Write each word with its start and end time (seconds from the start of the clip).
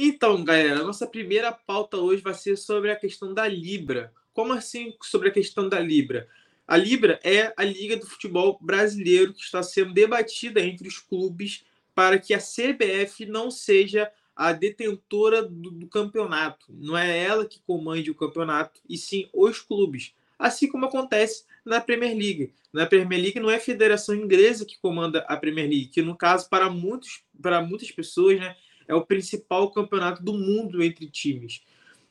Então, 0.00 0.44
galera, 0.44 0.84
nossa 0.84 1.08
primeira 1.08 1.50
pauta 1.50 1.96
hoje 1.96 2.22
vai 2.22 2.32
ser 2.32 2.56
sobre 2.56 2.92
a 2.92 2.94
questão 2.94 3.34
da 3.34 3.48
Libra. 3.48 4.12
Como 4.32 4.52
assim 4.52 4.94
sobre 5.02 5.28
a 5.28 5.32
questão 5.32 5.68
da 5.68 5.80
Libra? 5.80 6.28
A 6.68 6.76
Libra 6.76 7.18
é 7.24 7.52
a 7.56 7.64
liga 7.64 7.96
do 7.96 8.06
futebol 8.06 8.56
brasileiro 8.62 9.34
que 9.34 9.42
está 9.42 9.60
sendo 9.60 9.92
debatida 9.92 10.60
entre 10.60 10.86
os 10.86 11.00
clubes 11.00 11.64
para 11.96 12.16
que 12.16 12.32
a 12.32 12.38
CBF 12.38 13.26
não 13.26 13.50
seja 13.50 14.08
a 14.36 14.52
detentora 14.52 15.42
do, 15.42 15.72
do, 15.72 15.88
campeonato. 15.88 16.66
Não 16.68 16.96
é 16.96 17.18
ela 17.18 17.44
que 17.44 17.60
comande 17.66 18.08
o 18.08 18.14
campeonato, 18.14 18.80
e 18.88 18.96
sim 18.96 19.28
os 19.34 19.58
clubes. 19.58 20.14
Assim 20.38 20.68
como 20.68 20.86
acontece 20.86 21.44
na 21.64 21.80
Premier 21.80 22.16
League. 22.16 22.52
Na 22.72 22.86
Premier 22.86 23.20
League 23.20 23.40
não 23.40 23.50
é 23.50 23.56
a 23.56 23.60
Federação 23.60 24.14
Inglesa 24.14 24.64
que 24.64 24.78
comanda 24.78 25.26
a 25.26 25.36
Premier 25.36 25.68
League, 25.68 25.88
que 25.88 26.02
no 26.02 26.16
caso, 26.16 26.48
para, 26.48 26.70
muitos, 26.70 27.24
para 27.42 27.60
muitas 27.60 27.90
pessoas, 27.90 28.38
né, 28.38 28.54
é 28.88 28.94
o 28.94 29.04
principal 29.04 29.70
campeonato 29.70 30.22
do 30.22 30.32
mundo 30.32 30.82
entre 30.82 31.08
times. 31.08 31.62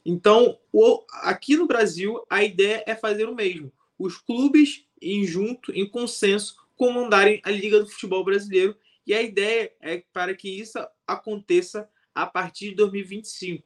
Então, 0.05 0.58
o, 0.72 1.04
aqui 1.23 1.58
no 1.58 1.68
Brasil, 1.68 2.23
a 2.30 2.41
ideia 2.44 2.81
é 2.88 2.95
fazer 2.95 3.27
o 3.27 3.35
mesmo. 3.35 3.73
Os 3.99 4.18
clubes, 4.18 4.85
em 5.02 5.26
junto, 5.26 5.73
em 5.73 5.85
consenso, 5.90 6.55
comandarem 6.77 7.41
a 7.44 7.52
Liga 7.52 7.80
do 7.80 7.90
Futebol 7.90 8.23
Brasileiro. 8.23 8.77
E 9.05 9.13
a 9.13 9.21
ideia 9.21 9.73
é 9.82 10.04
para 10.13 10.34
que 10.34 10.49
isso 10.49 10.80
aconteça 11.05 11.90
a 12.16 12.26
partir 12.26 12.70
de 12.70 12.76
2025. 12.76 13.63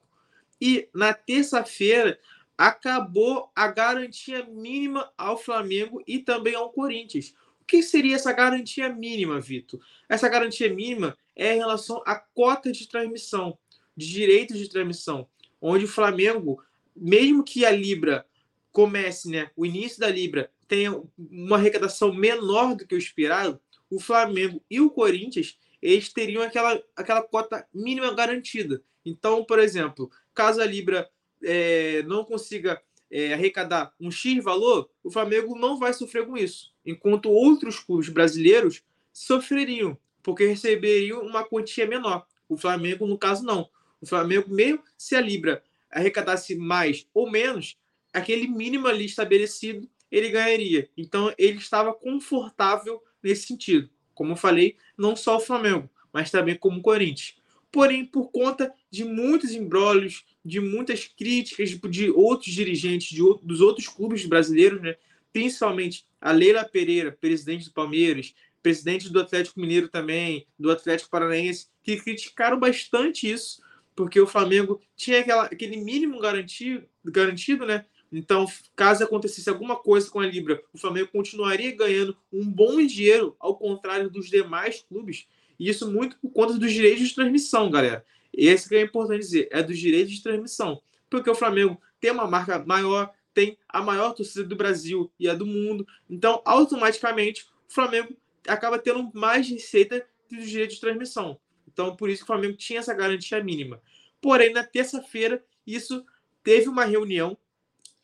E 0.60 0.90
na 0.94 1.14
terça-feira 1.14 2.20
acabou 2.58 3.52
a 3.56 3.68
garantia 3.68 4.46
mínima 4.46 5.12
ao 5.18 5.38
Flamengo 5.38 6.02
e 6.08 6.20
também 6.20 6.56
ao 6.56 6.72
Corinthians. 6.72 7.34
O 7.60 7.66
que 7.66 7.82
seria 7.82 8.16
essa 8.16 8.32
garantia 8.32 8.90
mínima, 8.90 9.40
Vitor? 9.40 9.80
Essa 10.08 10.30
garantia 10.30 10.74
mínima 10.74 11.18
é 11.42 11.56
em 11.56 11.58
relação 11.58 12.04
à 12.06 12.16
cota 12.16 12.72
de 12.72 12.88
transmissão, 12.88 13.58
de 13.98 14.08
direitos 14.08 14.60
de 14.60 14.70
transmissão, 14.70 15.28
onde 15.60 15.86
o 15.86 15.88
Flamengo, 15.88 16.64
mesmo 16.96 17.44
que 17.44 17.66
a 17.66 17.72
Libra 17.72 18.24
comece, 18.72 19.28
né, 19.28 19.50
o 19.56 19.66
início 19.66 20.00
da 20.00 20.08
Libra 20.08 20.52
tenha 20.68 21.02
uma 21.18 21.58
arrecadação 21.58 22.14
menor 22.14 22.76
do 22.76 22.86
que 22.86 22.94
o 22.94 22.98
esperado, 22.98 23.60
o 23.90 24.00
Flamengo 24.00 24.64
e 24.70 24.80
o 24.80 24.92
Corinthians 24.92 25.58
eles 25.82 26.14
teriam 26.14 26.44
aquela, 26.44 26.80
aquela 26.96 27.24
cota 27.24 27.68
mínima 27.74 28.14
garantida. 28.14 28.84
Então, 29.04 29.44
por 29.44 29.58
exemplo, 29.58 30.12
caso 30.36 30.62
a 30.62 30.66
Libra 30.66 31.10
é, 31.44 32.04
não 32.04 32.24
consiga 32.24 32.80
é, 33.10 33.34
arrecadar 33.34 33.92
um 34.00 34.12
X 34.12 34.44
valor, 34.44 34.92
o 35.04 35.10
Flamengo 35.10 35.58
não 35.58 35.80
vai 35.80 35.92
sofrer 35.92 36.28
com 36.28 36.38
isso. 36.38 36.72
Enquanto 36.86 37.32
outros 37.32 37.80
clubes 37.80 38.10
brasileiros 38.10 38.84
sofreriam, 39.12 39.98
porque 40.24 40.46
receberiam 40.46 41.22
uma 41.22 41.44
quantia 41.44 41.86
menor. 41.86 42.26
O 42.48 42.58
Flamengo, 42.58 43.06
no 43.08 43.18
caso, 43.18 43.44
não. 43.44 43.70
O 44.00 44.06
Flamengo, 44.06 44.54
mesmo 44.54 44.84
se 44.98 45.16
a 45.16 45.22
Libra 45.22 45.64
arrecadasse 45.90 46.56
mais 46.56 47.08
ou 47.14 47.30
menos, 47.30 47.78
aquele 48.14 48.48
mínimo 48.48 48.88
ali 48.88 49.06
estabelecido, 49.06 49.88
ele 50.12 50.30
ganharia. 50.30 50.90
Então, 50.98 51.34
ele 51.38 51.58
estava 51.58 51.94
confortável 51.94 53.02
nesse 53.24 53.48
sentido. 53.48 53.90
Como 54.14 54.34
eu 54.34 54.38
falei, 54.38 54.76
não 54.98 55.16
só 55.16 55.38
o 55.38 55.42
Flamengo, 55.42 55.90
mas 56.12 56.30
também 56.30 56.56
como 56.56 56.80
o 56.80 56.82
Corinthians. 56.82 57.36
Porém, 57.72 58.06
por 58.06 58.30
conta 58.32 58.74
de 58.90 59.06
muitos 59.06 59.52
embrólios, 59.52 60.26
de 60.44 60.60
muitas 60.60 61.06
críticas 61.06 61.70
de 61.70 62.12
outros 62.12 62.54
dirigentes 62.54 63.10
de, 63.10 63.22
dos 63.42 63.62
outros 63.62 63.88
clubes 63.88 64.26
brasileiros, 64.26 64.82
né? 64.82 64.98
principalmente 65.32 66.06
a 66.20 66.32
Leila 66.32 66.66
Pereira, 66.66 67.12
presidente 67.12 67.66
do 67.66 67.74
Palmeiras, 67.74 68.34
presidente 68.62 69.10
do 69.10 69.20
Atlético 69.20 69.60
Mineiro 69.60 69.88
também, 69.88 70.46
do 70.58 70.72
Atlético 70.72 71.10
Paranaense, 71.10 71.68
que 71.84 71.98
criticaram 71.98 72.60
bastante 72.60 73.32
isso, 73.32 73.62
porque 73.96 74.20
o 74.20 74.28
Flamengo 74.28 74.82
tinha 74.96 75.20
aquela, 75.20 75.46
aquele 75.46 75.78
mínimo 75.78 76.20
garantido, 76.20 76.86
garantido, 77.04 77.66
né? 77.66 77.86
Então, 78.12 78.46
caso 78.76 79.04
acontecesse 79.04 79.50
alguma 79.50 79.76
coisa 79.76 80.10
com 80.10 80.20
a 80.20 80.26
Libra, 80.26 80.62
o 80.74 80.78
Flamengo 80.78 81.10
continuaria 81.14 81.74
ganhando 81.76 82.18
um 82.32 82.46
bom 82.46 82.86
dinheiro, 82.86 83.36
ao 83.40 83.56
contrário 83.56 84.10
dos 84.10 84.30
demais 84.30 84.84
clubes. 84.88 85.26
E 85.58 85.70
isso 85.70 85.90
muito 85.90 86.18
por 86.18 86.32
conta 86.32 86.58
dos 86.58 86.74
direitos 86.74 87.08
de 87.08 87.16
transmissão, 87.16 87.70
galera. 87.72 88.04
Esse 88.34 88.68
que 88.68 88.76
é 88.76 88.82
importante 88.82 89.20
dizer, 89.20 89.48
é 89.52 89.64
dos 89.64 89.78
direitos 89.78 90.14
de 90.14 90.24
transmissão. 90.24 90.82
Porque 91.10 91.30
o 91.30 91.36
Flamengo 91.36 91.80
tem 92.00 92.12
uma 92.12 92.28
marca 92.28 92.60
maior, 92.60 93.12
tem 93.34 93.58
a 93.70 93.82
maior 93.82 94.14
torcida 94.14 94.44
do 94.44 94.56
Brasil 94.56 95.12
e 95.20 95.30
a 95.30 95.34
do 95.34 95.46
mundo. 95.46 95.88
Então, 96.10 96.42
automaticamente, 96.44 97.46
o 97.70 97.74
Flamengo 97.74 98.16
acaba 98.48 98.80
tendo 98.80 99.12
mais 99.14 99.50
receita 99.50 100.06
dos 100.30 100.50
direitos 100.50 100.76
de 100.76 100.82
transmissão. 100.82 101.40
Então, 101.68 101.96
por 101.96 102.10
isso 102.10 102.20
que 102.20 102.24
o 102.24 102.28
Flamengo 102.28 102.58
tinha 102.58 102.80
essa 102.80 102.94
garantia 102.94 103.44
mínima. 103.44 103.82
Porém, 104.20 104.54
na 104.54 104.64
terça-feira, 104.64 105.44
isso 105.66 106.06
teve 106.44 106.68
uma 106.68 106.86
reunião 106.86 107.38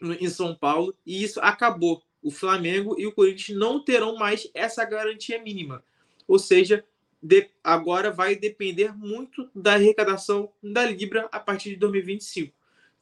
em 0.02 0.30
São 0.30 0.56
Paulo 0.56 0.96
e 1.06 1.24
isso 1.24 1.40
acabou. 1.42 2.04
O 2.22 2.32
Flamengo 2.32 2.96
e 3.00 3.06
o 3.06 3.12
Corinthians 3.12 3.58
não 3.58 3.84
terão 3.84 4.16
mais 4.16 4.50
essa 4.54 4.84
garantia 4.86 5.42
mínima. 5.42 5.84
Ou 6.28 6.40
seja, 6.40 6.84
de, 7.22 7.50
agora 7.64 8.12
vai 8.12 8.36
depender 8.36 8.96
muito 8.96 9.50
da 9.56 9.74
arrecadação 9.74 10.52
da 10.62 10.86
Libra 10.86 11.28
a 11.32 11.40
partir 11.40 11.72
de 11.72 11.76
2025. 11.78 12.54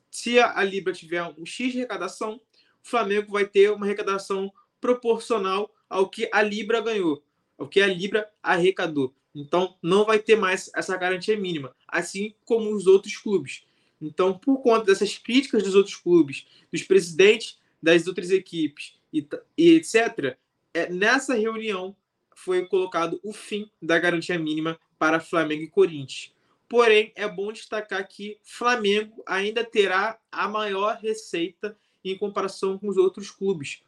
Se 0.09 0.39
a, 0.39 0.57
a 0.57 0.63
Libra 0.63 0.93
tiver 0.93 1.23
um 1.37 1.45
X 1.45 1.71
de 1.71 1.79
arrecadação, 1.79 2.35
o 2.35 2.87
Flamengo 2.87 3.31
vai 3.31 3.45
ter 3.45 3.71
uma 3.71 3.85
arrecadação 3.85 4.51
proporcional 4.79 5.73
ao 5.89 6.09
que 6.09 6.29
a 6.31 6.41
Libra 6.41 6.81
ganhou, 6.81 7.23
ao 7.57 7.67
que 7.67 7.81
a 7.81 7.87
Libra 7.87 8.29
arrecadou. 8.41 9.13
Então, 9.33 9.75
não 9.81 10.05
vai 10.05 10.19
ter 10.19 10.35
mais 10.35 10.71
essa 10.75 10.95
garantia 10.95 11.37
mínima, 11.37 11.75
assim 11.87 12.33
como 12.45 12.73
os 12.73 12.87
outros 12.87 13.17
clubes. 13.17 13.63
Então, 14.01 14.37
por 14.37 14.61
conta 14.61 14.85
dessas 14.85 15.17
críticas 15.17 15.63
dos 15.63 15.75
outros 15.75 15.95
clubes, 15.95 16.45
dos 16.71 16.83
presidentes 16.83 17.59
das 17.81 18.07
outras 18.07 18.31
equipes 18.31 18.95
e, 19.11 19.27
e 19.57 19.71
etc., 19.71 20.37
é, 20.73 20.89
nessa 20.89 21.35
reunião 21.35 21.95
foi 22.35 22.65
colocado 22.65 23.19
o 23.23 23.31
fim 23.31 23.69
da 23.81 23.97
garantia 23.97 24.37
mínima 24.37 24.77
para 24.99 25.19
Flamengo 25.19 25.63
e 25.63 25.69
Corinthians. 25.69 26.33
Porém, 26.67 27.11
é 27.15 27.27
bom 27.27 27.51
destacar 27.51 28.05
que 28.07 28.37
Flamengo 28.43 29.23
ainda 29.25 29.63
terá 29.63 30.19
a 30.31 30.47
maior 30.47 30.97
receita 30.97 31.77
em 32.03 32.17
comparação 32.17 32.77
com 32.77 32.87
os 32.87 32.97
outros 32.97 33.31
clubes. 33.31 33.81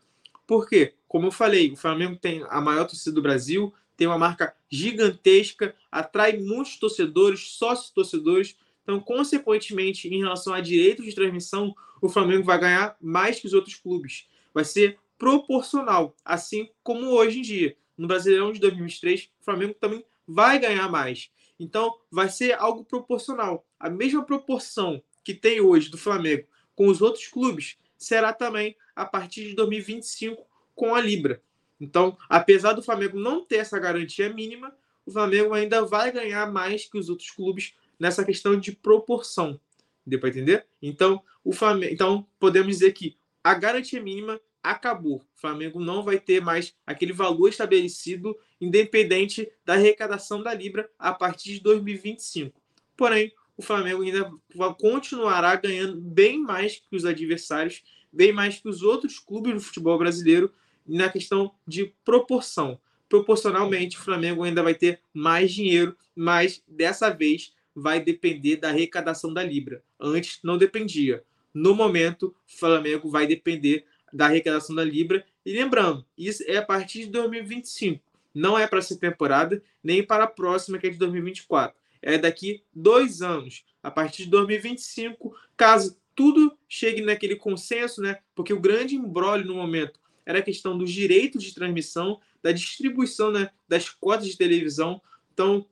Por 0.48 0.68
quê? 0.68 0.94
Como 1.08 1.28
eu 1.28 1.32
falei, 1.32 1.72
o 1.74 1.78
Flamengo 1.78 2.16
tem 2.16 2.44
a 2.50 2.62
maior 2.62 2.86
torcida 2.86 3.14
do 3.14 3.22
Brasil, 3.22 3.74
tem 3.98 4.08
uma 4.08 4.18
marca 4.18 4.56
gigantesca, 4.70 5.76
atrai 5.92 6.38
muitos 6.38 6.78
torcedores, 6.78 7.52
sócios 7.52 7.90
torcedores, 7.90 8.56
então, 8.88 9.02
consequentemente, 9.02 10.08
em 10.08 10.20
relação 10.20 10.54
a 10.54 10.62
direitos 10.62 11.06
de 11.06 11.14
transmissão, 11.14 11.76
o 12.02 12.08
Flamengo 12.08 12.46
vai 12.46 12.58
ganhar 12.58 12.96
mais 13.02 13.38
que 13.38 13.46
os 13.46 13.54
outros 13.54 13.76
clubes. 13.76 14.30
Vai 14.54 14.64
ser 14.64 14.98
proporcional, 15.18 16.16
assim 16.24 16.70
como 16.82 17.08
hoje 17.08 17.40
em 17.40 17.42
dia. 17.42 17.76
No 17.98 18.08
Brasileirão 18.08 18.54
de 18.54 18.62
2023, 18.62 19.30
o 19.42 19.44
Flamengo 19.44 19.74
também 19.74 20.06
vai 20.26 20.58
ganhar 20.58 20.90
mais. 20.90 21.30
Então, 21.60 21.98
vai 22.10 22.30
ser 22.30 22.54
algo 22.54 22.86
proporcional. 22.86 23.68
A 23.78 23.90
mesma 23.90 24.24
proporção 24.24 25.04
que 25.22 25.34
tem 25.34 25.60
hoje 25.60 25.90
do 25.90 25.98
Flamengo 25.98 26.48
com 26.74 26.88
os 26.88 27.02
outros 27.02 27.28
clubes 27.28 27.78
será 27.98 28.32
também 28.32 28.74
a 28.98 29.06
partir 29.06 29.48
de 29.48 29.54
2025 29.54 30.44
com 30.76 30.96
a 30.96 31.00
Libra. 31.00 31.42
Então, 31.80 32.18
apesar 32.28 32.74
do 32.74 32.82
Flamengo 32.82 33.20
não 33.20 33.46
ter 33.46 33.58
essa 33.58 33.78
garantia 33.78 34.34
mínima, 34.34 34.76
o 35.06 35.12
Flamengo 35.12 35.54
ainda 35.54 35.86
vai 35.86 36.12
ganhar 36.12 36.52
mais 36.52 36.86
que 36.86 36.98
os 36.98 37.08
outros 37.08 37.30
clubes 37.30 37.76
nessa 38.00 38.26
questão 38.26 38.60
de 38.60 38.72
proporção. 38.72 39.60
Deu 40.06 40.20
para 40.20 40.30
entender? 40.30 40.66
Então, 40.82 41.22
o 41.44 41.54
Flamengo, 41.54 41.94
então, 41.94 42.28
podemos 42.40 42.78
dizer 42.78 42.92
que 42.94 43.16
a 43.44 43.54
garantia 43.54 44.02
mínima 44.02 44.42
acabou. 44.64 45.18
O 45.18 45.40
Flamengo 45.40 45.80
não 45.80 46.04
vai 46.04 46.20
ter 46.20 46.42
mais 46.42 46.76
aquele 46.86 47.14
valor 47.14 47.50
estabelecido, 47.50 48.36
independente 48.60 49.50
da 49.64 49.74
arrecadação 49.74 50.42
da 50.42 50.54
Libra, 50.54 50.90
a 50.98 51.14
partir 51.14 51.54
de 51.54 51.60
2025. 51.62 52.60
Porém, 52.96 53.32
o 53.56 53.62
Flamengo 53.62 54.04
ainda 54.04 54.32
continuará 54.80 55.56
ganhando 55.56 56.00
bem 56.02 56.40
mais 56.40 56.82
que 56.90 56.96
os 56.96 57.06
adversários, 57.06 57.84
bem 58.18 58.34
mais 58.34 58.60
que 58.60 58.68
os 58.68 58.82
outros 58.82 59.20
clubes 59.20 59.54
do 59.54 59.62
futebol 59.62 59.96
brasileiro 60.00 60.52
na 60.88 61.08
questão 61.08 61.54
de 61.68 61.94
proporção. 62.04 62.80
Proporcionalmente, 63.08 63.96
o 63.96 64.02
Flamengo 64.02 64.44
ainda 64.44 64.64
vai 64.64 64.74
ter 64.74 65.00
mais 65.14 65.54
dinheiro, 65.54 65.96
mas 66.16 66.64
dessa 66.68 67.12
vez 67.12 67.54
vai 67.76 68.00
depender 68.00 68.56
da 68.56 68.70
arrecadação 68.70 69.32
da 69.32 69.44
Libra. 69.44 69.84
Antes 70.00 70.40
não 70.44 70.58
dependia. 70.58 71.24
No 71.54 71.76
momento, 71.76 72.36
o 72.48 72.58
Flamengo 72.60 73.08
vai 73.08 73.28
depender 73.28 73.86
da 74.12 74.26
arrecadação 74.26 74.76
da 74.76 74.84
Libra. 74.84 75.24
E 75.46 75.54
lembrando, 75.54 76.04
isso 76.18 76.44
é 76.48 76.58
a 76.58 76.66
partir 76.66 77.02
de 77.02 77.12
2025. 77.12 78.04
Não 78.34 78.58
é 78.58 78.66
para 78.66 78.80
essa 78.80 78.98
temporada, 78.98 79.62
nem 79.84 80.02
para 80.04 80.24
a 80.24 80.28
próxima, 80.28 80.80
que 80.80 80.88
é 80.88 80.90
de 80.90 80.98
2024. 80.98 81.78
É 82.02 82.18
daqui 82.18 82.64
dois 82.74 83.22
anos. 83.22 83.64
A 83.84 83.92
partir 83.92 84.24
de 84.24 84.32
2025, 84.32 85.36
caso 85.56 85.98
tudo 86.18 86.58
chegue 86.68 87.02
naquele 87.02 87.36
consenso, 87.36 88.02
né? 88.02 88.18
Porque 88.34 88.52
o 88.52 88.60
grande 88.60 88.96
embrólio 88.96 89.46
no 89.46 89.54
momento 89.54 90.00
era 90.26 90.40
a 90.40 90.42
questão 90.42 90.76
dos 90.76 90.92
direitos 90.92 91.44
de 91.44 91.54
transmissão, 91.54 92.20
da 92.42 92.52
distribuição 92.52 93.32
né, 93.32 93.52
das 93.70 93.88
cotas 93.88 94.26
de 94.26 94.36
televisão. 94.36 95.00
Então, 95.32 95.68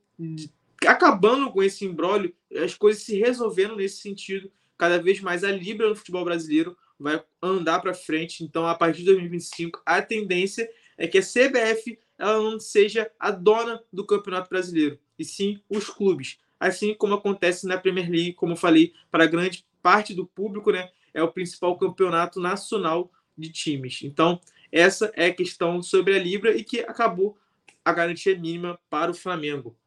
acabando 0.86 1.52
com 1.52 1.64
esse 1.64 1.84
embrólio, 1.84 2.32
as 2.64 2.76
coisas 2.76 3.02
se 3.02 3.18
resolvendo 3.18 3.76
nesse 3.76 3.98
sentido. 3.98 4.52
Cada 4.78 5.02
vez 5.02 5.20
mais 5.20 5.44
a 5.44 5.52
Libra 5.52 5.90
no 5.90 5.96
futebol 5.96 6.24
brasileiro 6.24 6.78
vai 7.00 7.22
andar 7.42 7.80
para 7.80 7.96
frente. 7.96 8.44
Então, 8.44 8.68
a 8.68 8.76
partir 8.76 9.00
de 9.00 9.06
2025, 9.06 9.82
a 9.84 10.00
tendência 10.00 10.70
é 10.96 11.08
que 11.08 11.18
a 11.18 11.24
CBF 11.24 11.98
ela 12.20 12.40
não 12.40 12.60
seja 12.60 13.12
a 13.20 13.32
dona 13.32 13.84
do 13.92 14.06
Campeonato 14.06 14.50
Brasileiro, 14.50 15.00
e 15.18 15.26
sim 15.26 15.60
os 15.68 15.90
clubes. 15.90 16.38
Assim 16.60 16.94
como 16.94 17.16
acontece 17.16 17.68
na 17.68 17.78
Premier 17.78 18.10
League, 18.10 18.34
como 18.34 18.56
falei, 18.56 18.94
para 19.12 19.26
grande 19.26 19.66
parte 19.86 20.16
do 20.16 20.26
público, 20.26 20.72
né, 20.72 20.90
é 21.14 21.22
o 21.22 21.32
principal 21.32 21.78
campeonato 21.78 22.40
nacional 22.40 23.12
de 23.38 23.52
times. 23.52 24.02
Então, 24.02 24.42
essa 24.72 25.12
é 25.16 25.28
a 25.28 25.34
questão 25.34 25.80
sobre 25.84 26.16
a 26.16 26.20
Libra 26.20 26.58
e 26.58 26.64
que 26.64 26.80
acabou 26.80 27.38
a 27.84 27.94
garantia 27.94 28.36
mínima 28.36 28.80
para 28.90 29.12
o 29.12 29.14
Flamengo. 29.14 29.78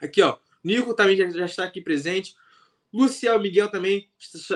Aqui, 0.00 0.22
ó, 0.22 0.38
Nico 0.64 0.94
também 0.94 1.18
já, 1.18 1.28
já 1.28 1.44
está 1.44 1.64
aqui 1.64 1.82
presente. 1.82 2.34
Luciano 2.90 3.42
Miguel 3.42 3.68
também 3.68 4.08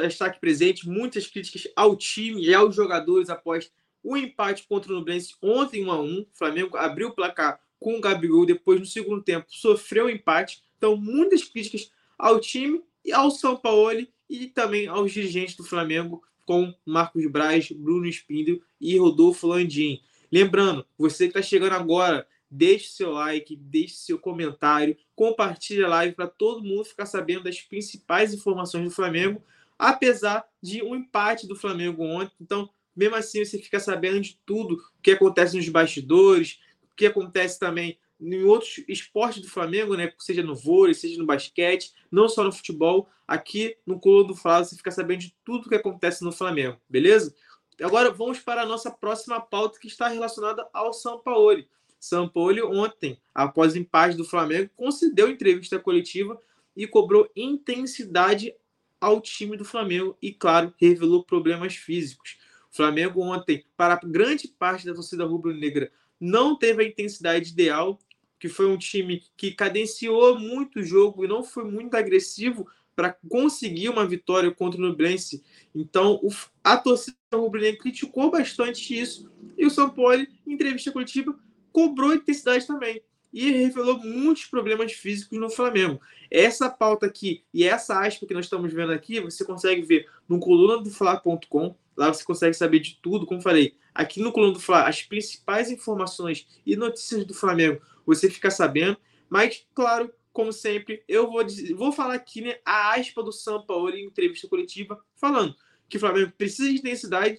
está 0.03 0.25
aqui 0.25 0.41
presente. 0.41 0.89
Muitas 0.89 1.27
críticas 1.27 1.71
ao 1.77 1.95
time 1.95 2.43
e 2.43 2.55
aos 2.55 2.75
jogadores 2.75 3.29
após 3.29 3.71
o 4.03 4.17
empate 4.17 4.67
contra 4.67 4.91
o 4.91 4.95
Nublense 4.95 5.35
ontem 5.43 5.85
1 5.85 5.91
a 5.91 6.01
1 6.01 6.21
O 6.21 6.27
Flamengo 6.33 6.79
abriu 6.79 7.09
o 7.09 7.15
placar 7.15 7.61
com 7.79 7.99
o 7.99 8.01
Gabigol, 8.01 8.47
depois 8.47 8.81
no 8.81 8.87
segundo 8.87 9.23
tempo 9.23 9.45
sofreu 9.51 10.07
o 10.07 10.11
empate. 10.11 10.63
Então, 10.79 10.97
muitas 10.97 11.45
críticas 11.45 11.93
ao 12.19 12.41
time 12.41 12.83
e 13.05 13.13
ao 13.13 13.31
São 13.31 13.59
Paulo 13.59 14.07
e 14.31 14.47
também 14.47 14.87
aos 14.87 15.13
dirigentes 15.13 15.57
do 15.57 15.65
Flamengo, 15.65 16.23
com 16.47 16.73
Marcos 16.87 17.27
Braz, 17.27 17.71
Bruno 17.73 18.07
Espíndio 18.07 18.63
e 18.81 18.97
Rodolfo 18.97 19.49
Landim. 19.49 20.01
Lembrando, 20.31 20.87
você 20.97 21.25
que 21.25 21.31
está 21.31 21.43
chegando 21.43 21.73
agora, 21.73 22.27
deixe 22.49 22.89
seu 22.89 23.11
like, 23.11 23.57
deixe 23.57 23.95
seu 23.95 24.19
comentário, 24.19 24.97
compartilhe 25.17 25.85
a 25.85 25.89
live 25.89 26.15
para 26.15 26.29
todo 26.29 26.63
mundo 26.63 26.85
ficar 26.85 27.07
sabendo 27.07 27.45
das 27.45 27.61
principais 27.61 28.33
informações 28.33 28.85
do 28.85 28.91
Flamengo, 28.91 29.43
apesar 29.77 30.45
de 30.63 30.83
um 30.83 30.95
empate 30.95 31.47
do 31.47 31.57
Flamengo 31.57 32.05
ontem. 32.05 32.35
Então, 32.41 32.71
mesmo 32.95 33.17
assim, 33.17 33.45
você 33.45 33.59
fica 33.59 33.81
sabendo 33.81 34.21
de 34.21 34.39
tudo 34.47 34.75
o 34.75 35.03
que 35.03 35.11
acontece 35.11 35.57
nos 35.57 35.69
bastidores, 35.69 36.61
o 36.93 36.95
que 36.95 37.07
acontece 37.07 37.59
também 37.59 37.99
em 38.21 38.45
outros 38.45 38.85
esportes 38.87 39.43
do 39.43 39.49
Flamengo, 39.49 39.97
né? 39.97 40.13
Seja 40.19 40.43
no 40.43 40.55
vôlei, 40.55 40.95
seja 40.95 41.19
no 41.19 41.27
basquete, 41.27 41.93
não 42.11 42.29
só 42.29 42.45
no 42.45 42.53
futebol. 42.53 43.09
Aqui 43.27 43.77
no 43.87 43.99
Colo 43.99 44.25
do 44.25 44.37
Flávio 44.37 44.69
você 44.69 44.77
fica 44.77 44.91
sabendo 44.91 45.21
de 45.21 45.35
tudo 45.45 45.67
o 45.67 45.69
que 45.69 45.75
acontece 45.77 46.25
no 46.25 46.33
Flamengo, 46.33 46.79
beleza? 46.89 47.35
Agora 47.81 48.11
vamos 48.11 48.39
para 48.41 48.63
a 48.63 48.67
nossa 48.67 48.91
próxima 48.91 49.41
pauta 49.41 49.79
que 49.79 49.87
está 49.87 50.09
relacionada 50.09 50.69
ao 50.73 50.93
São 50.93 51.19
Paulo. 51.19 51.65
São 51.99 52.29
Paulo 52.29 52.71
ontem, 52.79 53.19
após 53.35 53.77
empate 53.77 54.17
do 54.17 54.25
Flamengo, 54.25 54.71
concedeu 54.77 55.29
entrevista 55.29 55.79
coletiva 55.79 56.39
e 56.77 56.87
cobrou 56.87 57.31
intensidade 57.35 58.55
ao 59.01 59.21
time 59.21 59.57
do 59.57 59.65
Flamengo 59.65 60.17
e, 60.21 60.33
claro, 60.33 60.75
revelou 60.79 61.25
problemas 61.25 61.75
físicos. 61.75 62.39
O 62.73 62.77
Flamengo 62.77 63.23
ontem, 63.23 63.65
para 63.77 63.99
grande 64.05 64.47
parte 64.47 64.87
da 64.87 64.95
torcida 64.95 65.25
rubro-negra, 65.25 65.91
não 66.21 66.57
teve 66.57 66.85
a 66.85 66.87
intensidade 66.87 67.51
ideal, 67.51 67.99
que 68.41 68.49
foi 68.49 68.67
um 68.67 68.79
time 68.79 69.23
que 69.37 69.53
cadenciou 69.53 70.37
muito 70.39 70.81
o 70.81 70.83
jogo 70.83 71.25
e 71.25 71.29
não 71.29 71.45
foi 71.45 71.63
muito 71.63 71.95
agressivo 71.95 72.67
para 72.97 73.17
conseguir 73.29 73.89
uma 73.91 74.07
vitória 74.07 74.51
contra 74.51 74.81
o 74.81 74.83
Nublense. 74.83 75.45
Então, 75.75 76.21
a 76.65 76.77
torcida 76.77 77.17
rubro-negra 77.33 77.79
criticou 77.79 78.31
bastante 78.31 78.99
isso 78.99 79.31
e 79.57 79.65
o 79.65 79.71
São 79.71 79.91
Paulo, 79.91 80.27
em 80.47 80.53
entrevista 80.53 80.91
coletiva, 80.91 81.39
cobrou 81.71 82.15
intensidade 82.15 82.67
também 82.67 83.03
e 83.33 83.51
revelou 83.53 83.99
muitos 83.99 84.47
problemas 84.47 84.93
físicos 84.93 85.39
no 85.39 85.51
Flamengo. 85.51 86.01
Essa 86.31 86.69
pauta 86.69 87.07
aqui 87.07 87.45
e 87.55 87.65
essa 87.65 88.01
aspa 88.01 88.27
que 88.27 88.35
nós 88.35 88.47
estamos 88.47 88.73
vendo 88.73 88.93
aqui, 88.93 89.21
você 89.21 89.45
consegue 89.45 89.83
ver 89.83 90.09
no 90.29 90.41
coluna 90.41 90.83
do 90.83 90.91
Fla.com. 90.91 91.77
Lá 92.01 92.11
você 92.11 92.25
consegue 92.25 92.55
saber 92.55 92.79
de 92.79 92.99
tudo, 93.03 93.27
como 93.27 93.43
falei. 93.43 93.75
Aqui 93.95 94.23
no 94.23 94.33
coluna 94.33 94.55
do 94.55 94.59
Fla, 94.59 94.89
as 94.89 95.03
principais 95.03 95.71
informações 95.71 96.49
e 96.65 96.75
notícias 96.75 97.27
do 97.27 97.35
Flamengo, 97.35 97.79
você 98.07 98.31
fica 98.31 98.51
sabendo. 98.51 98.97
Mas, 99.29 99.67
claro, 99.75 100.11
como 100.33 100.51
sempre, 100.51 101.05
eu 101.07 101.31
vou, 101.31 101.45
dizer, 101.45 101.75
vou 101.75 101.93
falar 101.93 102.15
aqui 102.15 102.41
né, 102.41 102.57
a 102.65 102.95
aspa 102.95 103.23
do 103.23 103.31
São 103.31 103.67
Paulo 103.67 103.91
em 103.91 104.07
entrevista 104.07 104.49
coletiva, 104.49 104.99
falando 105.15 105.55
que 105.91 105.99
o 105.99 106.01
Flamengo 106.01 106.33
precisa 106.39 106.71
de 106.71 106.79
intensidade, 106.79 107.39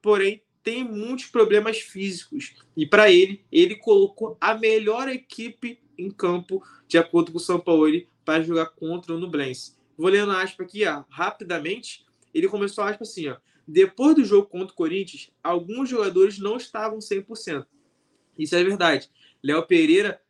porém 0.00 0.42
tem 0.62 0.82
muitos 0.82 1.26
problemas 1.26 1.78
físicos. 1.78 2.54
E 2.74 2.86
para 2.86 3.12
ele, 3.12 3.44
ele 3.52 3.76
colocou 3.76 4.38
a 4.40 4.54
melhor 4.54 5.06
equipe 5.06 5.78
em 5.98 6.10
campo, 6.10 6.62
de 6.88 6.96
acordo 6.96 7.30
com 7.30 7.36
o 7.36 7.42
São 7.42 7.60
Paulo, 7.60 7.90
para 8.24 8.42
jogar 8.42 8.70
contra 8.70 9.12
o 9.12 9.18
Nublense. 9.18 9.76
Vou 9.98 10.08
lendo 10.08 10.32
a 10.32 10.40
aspa 10.40 10.62
aqui, 10.62 10.86
ó, 10.86 11.04
rapidamente. 11.10 12.06
Ele 12.32 12.48
começou 12.48 12.84
a 12.84 12.88
aspa 12.88 13.02
assim, 13.02 13.28
ó. 13.28 13.36
Depois 13.66 14.14
do 14.14 14.24
jogo 14.24 14.48
contra 14.48 14.72
o 14.72 14.76
Corinthians, 14.76 15.30
alguns 15.42 15.88
jogadores 15.88 16.38
não 16.38 16.56
estavam 16.56 16.98
100%. 16.98 17.66
Isso 18.38 18.56
é 18.56 18.64
verdade. 18.64 19.10
Léo 19.42 19.66
Pereira 19.66 20.20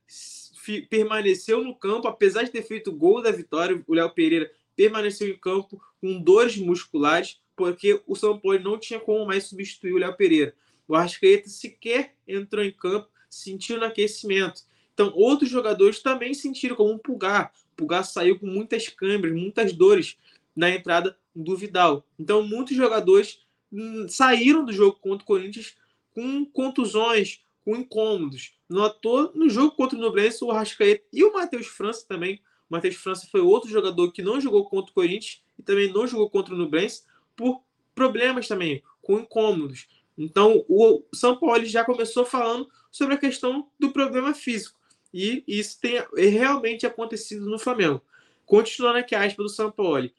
permaneceu 0.88 1.62
no 1.64 1.74
campo, 1.74 2.08
apesar 2.08 2.44
de 2.44 2.50
ter 2.50 2.62
feito 2.62 2.90
o 2.90 2.94
gol 2.94 3.22
da 3.22 3.30
vitória. 3.30 3.82
O 3.86 3.94
Léo 3.94 4.10
Pereira 4.10 4.50
permaneceu 4.76 5.28
em 5.28 5.36
campo 5.36 5.80
com 6.00 6.20
dores 6.20 6.56
musculares 6.56 7.40
porque 7.56 8.00
o 8.06 8.14
São 8.16 8.38
Paulo 8.38 8.58
não 8.60 8.78
tinha 8.78 8.98
como 8.98 9.26
mais 9.26 9.44
substituir 9.44 9.92
o 9.92 9.98
Léo 9.98 10.16
Pereira. 10.16 10.54
O 10.88 10.94
Arrascaeta 10.94 11.48
sequer 11.48 12.14
entrou 12.26 12.64
em 12.64 12.72
campo, 12.72 13.08
sentiu 13.28 13.78
no 13.78 13.84
aquecimento. 13.84 14.62
Então, 14.92 15.12
outros 15.14 15.50
jogadores 15.50 16.00
também 16.00 16.34
sentiram, 16.34 16.76
como 16.76 16.94
o 16.94 16.98
Pulgar. 16.98 17.52
O 17.72 17.76
Pulgar 17.76 18.04
saiu 18.04 18.38
com 18.38 18.46
muitas 18.46 18.88
câimbras, 18.88 19.32
muitas 19.32 19.72
dores 19.72 20.18
na 20.54 20.70
entrada 20.70 21.16
do 21.34 21.56
Vidal. 21.56 22.06
Então, 22.18 22.42
muitos 22.42 22.76
jogadores 22.76 23.40
hum, 23.72 24.06
saíram 24.08 24.64
do 24.64 24.72
jogo 24.72 24.98
contra 25.00 25.22
o 25.22 25.26
Corinthians 25.26 25.74
com 26.14 26.44
contusões, 26.44 27.40
com 27.64 27.76
incômodos. 27.76 28.54
Notou 28.68 29.32
no 29.34 29.48
jogo 29.48 29.72
contra 29.72 29.96
o 29.96 30.00
Nublense, 30.00 30.44
o 30.44 30.50
Arrascaeta 30.50 31.04
e 31.12 31.24
o 31.24 31.32
Matheus 31.32 31.66
França 31.66 32.04
também. 32.06 32.40
O 32.68 32.74
Matheus 32.74 32.96
França 32.96 33.26
foi 33.30 33.40
outro 33.40 33.70
jogador 33.70 34.12
que 34.12 34.22
não 34.22 34.40
jogou 34.40 34.68
contra 34.68 34.90
o 34.90 34.94
Corinthians 34.94 35.42
e 35.58 35.62
também 35.62 35.92
não 35.92 36.06
jogou 36.06 36.28
contra 36.28 36.54
o 36.54 36.58
Nublense 36.58 37.02
por 37.36 37.62
problemas 37.94 38.48
também, 38.48 38.82
com 39.00 39.18
incômodos. 39.18 39.86
Então, 40.16 40.64
o 40.68 41.02
São 41.14 41.36
Paulo 41.36 41.64
já 41.64 41.84
começou 41.84 42.24
falando 42.24 42.68
sobre 42.90 43.14
a 43.14 43.18
questão 43.18 43.68
do 43.78 43.90
problema 43.90 44.34
físico. 44.34 44.78
E 45.12 45.44
isso 45.46 45.78
tem 45.80 46.02
realmente 46.16 46.86
acontecido 46.86 47.44
no 47.46 47.58
Flamengo. 47.58 48.02
Continuando 48.46 48.98
aqui 48.98 49.14
a 49.14 49.24
aspa 49.24 49.42
do 49.42 49.48
São 49.48 49.70
Paulo. 49.70 50.10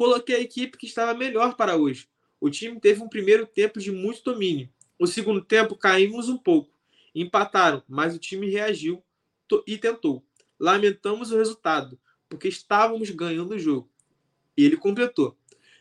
Coloquei 0.00 0.36
a 0.36 0.40
equipe 0.40 0.78
que 0.78 0.86
estava 0.86 1.12
melhor 1.12 1.56
para 1.56 1.76
hoje. 1.76 2.08
O 2.40 2.48
time 2.48 2.80
teve 2.80 3.02
um 3.02 3.08
primeiro 3.10 3.44
tempo 3.46 3.78
de 3.78 3.92
muito 3.92 4.22
domínio. 4.24 4.72
O 4.98 5.06
segundo 5.06 5.42
tempo 5.42 5.76
caímos 5.76 6.26
um 6.26 6.38
pouco. 6.38 6.72
Empataram, 7.14 7.82
mas 7.86 8.14
o 8.14 8.18
time 8.18 8.48
reagiu 8.48 9.04
e 9.66 9.76
tentou. 9.76 10.24
Lamentamos 10.58 11.30
o 11.30 11.36
resultado, 11.36 12.00
porque 12.30 12.48
estávamos 12.48 13.10
ganhando 13.10 13.50
o 13.50 13.58
jogo. 13.58 13.90
E 14.56 14.64
ele 14.64 14.78
completou. 14.78 15.36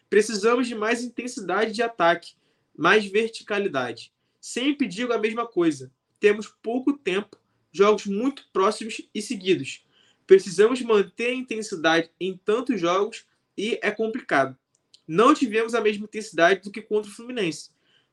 Precisamos 0.10 0.68
de 0.68 0.76
mais 0.76 1.02
intensidade 1.02 1.72
de 1.72 1.82
ataque, 1.82 2.34
mais 2.78 3.06
verticalidade. 3.06 4.12
Sempre 4.42 4.86
digo 4.86 5.14
a 5.14 5.18
mesma 5.18 5.48
coisa. 5.48 5.94
Temos 6.20 6.46
pouco 6.62 6.92
tempo, 6.92 7.38
jogos 7.72 8.06
muito 8.06 8.50
próximos 8.52 9.02
e 9.16 9.22
seguidos. 9.22 9.86
Precisamos 10.28 10.82
manter 10.82 11.30
a 11.30 11.36
intensidade 11.36 12.12
em 12.20 12.36
tantos 12.36 12.82
jogos 12.82 13.29
e 13.60 13.78
é 13.84 13.92
complicado. 13.92 14.58
Não 15.06 15.34
tivemos 15.34 15.76
a 15.76 15.82
mesma 15.82 16.06
intensidade 16.06 16.62
do 16.62 16.72
que 16.72 16.82
contra 16.82 17.12
o 17.12 17.14
Fluminense, 17.14 17.72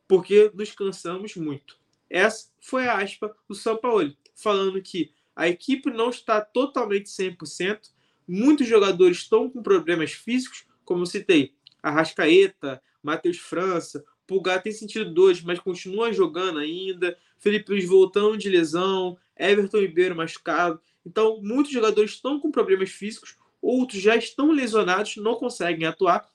porque 0.09 0.51
nos 0.53 0.73
cansamos 0.73 1.37
muito. 1.37 1.79
Essa 2.11 2.49
foi 2.61 2.89
a 2.89 2.99
aspa 2.99 3.33
do 3.49 3.55
São 3.55 3.77
Paulo, 3.77 4.13
falando 4.35 4.83
que 4.83 5.13
a 5.37 5.49
equipe 5.49 5.89
não 5.89 6.11
está 6.11 6.41
totalmente 6.41 7.09
100%, 7.09 7.91
muitos 8.27 8.67
jogadores 8.67 9.19
estão 9.19 9.49
com 9.49 9.63
problemas 9.63 10.11
físicos, 10.11 10.67
como 10.85 11.07
citei, 11.07 11.55
Arrascaeta, 11.81 12.83
Matheus 13.01 13.39
França, 13.39 14.05
Pulgar 14.27 14.61
tem 14.61 14.73
sentido 14.73 15.15
dois, 15.15 15.41
mas 15.41 15.61
continua 15.61 16.13
jogando 16.13 16.59
ainda. 16.59 17.17
Felipe 17.39 17.71
Luiz 17.71 17.85
voltando 17.85 18.37
de 18.37 18.49
lesão, 18.49 19.17
Everton 19.39 19.79
Ribeiro 19.79 20.17
machucado. 20.17 20.81
Então, 21.05 21.41
muitos 21.41 21.73
jogadores 21.73 22.13
estão 22.13 22.41
com 22.41 22.51
problemas 22.51 22.91
físicos, 22.91 23.37
outros 23.67 24.01
já 24.01 24.17
estão 24.17 24.53
lesionados, 24.53 25.17
não 25.17 25.35
conseguem 25.35 25.87
atuar. 25.87 26.29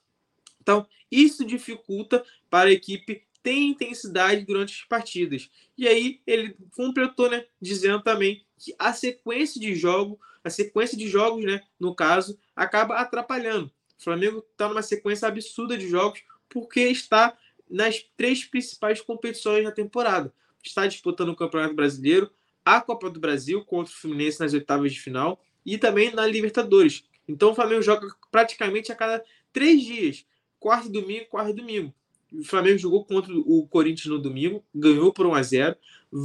Então, 0.60 0.86
isso 1.10 1.44
dificulta 1.44 2.24
para 2.50 2.68
a 2.68 2.72
equipe 2.72 3.24
ter 3.42 3.54
intensidade 3.54 4.44
durante 4.44 4.74
as 4.80 4.88
partidas. 4.88 5.50
E 5.76 5.88
aí 5.88 6.20
ele 6.26 6.56
completou, 6.76 7.30
né, 7.30 7.44
dizendo 7.60 8.02
também 8.02 8.44
que 8.58 8.74
a 8.78 8.92
sequência 8.92 9.60
de 9.60 9.74
jogo, 9.74 10.20
a 10.44 10.50
sequência 10.50 10.96
de 10.96 11.08
jogos, 11.08 11.44
né, 11.44 11.62
no 11.80 11.94
caso, 11.94 12.38
acaba 12.54 12.96
atrapalhando. 12.96 13.72
O 13.98 14.02
Flamengo 14.02 14.44
está 14.52 14.68
numa 14.68 14.82
sequência 14.82 15.26
absurda 15.26 15.76
de 15.76 15.88
jogos 15.88 16.22
porque 16.48 16.80
está 16.80 17.36
nas 17.68 18.04
três 18.16 18.44
principais 18.44 19.00
competições 19.00 19.64
da 19.64 19.72
temporada. 19.72 20.32
Está 20.62 20.86
disputando 20.86 21.30
o 21.30 21.36
Campeonato 21.36 21.74
Brasileiro, 21.74 22.30
a 22.64 22.80
Copa 22.80 23.10
do 23.10 23.18
Brasil 23.18 23.64
contra 23.64 23.92
o 23.92 23.96
Fluminense 23.96 24.38
nas 24.38 24.52
oitavas 24.52 24.92
de 24.92 25.00
final 25.00 25.42
e 25.64 25.78
também 25.78 26.12
na 26.12 26.26
Libertadores, 26.26 27.04
Então 27.26 27.52
o 27.52 27.54
Flamengo 27.54 27.82
joga 27.82 28.08
praticamente 28.30 28.90
a 28.90 28.94
cada 28.94 29.24
três 29.52 29.82
dias. 29.82 30.26
Quarto 30.58 30.88
domingo, 30.88 31.26
quarto 31.26 31.54
domingo. 31.54 31.92
O 32.32 32.44
Flamengo 32.44 32.78
jogou 32.78 33.04
contra 33.04 33.32
o 33.32 33.66
Corinthians 33.68 34.06
no 34.06 34.18
domingo, 34.18 34.64
ganhou 34.74 35.12
por 35.12 35.26
1 35.26 35.34
a 35.34 35.42
0 35.42 35.76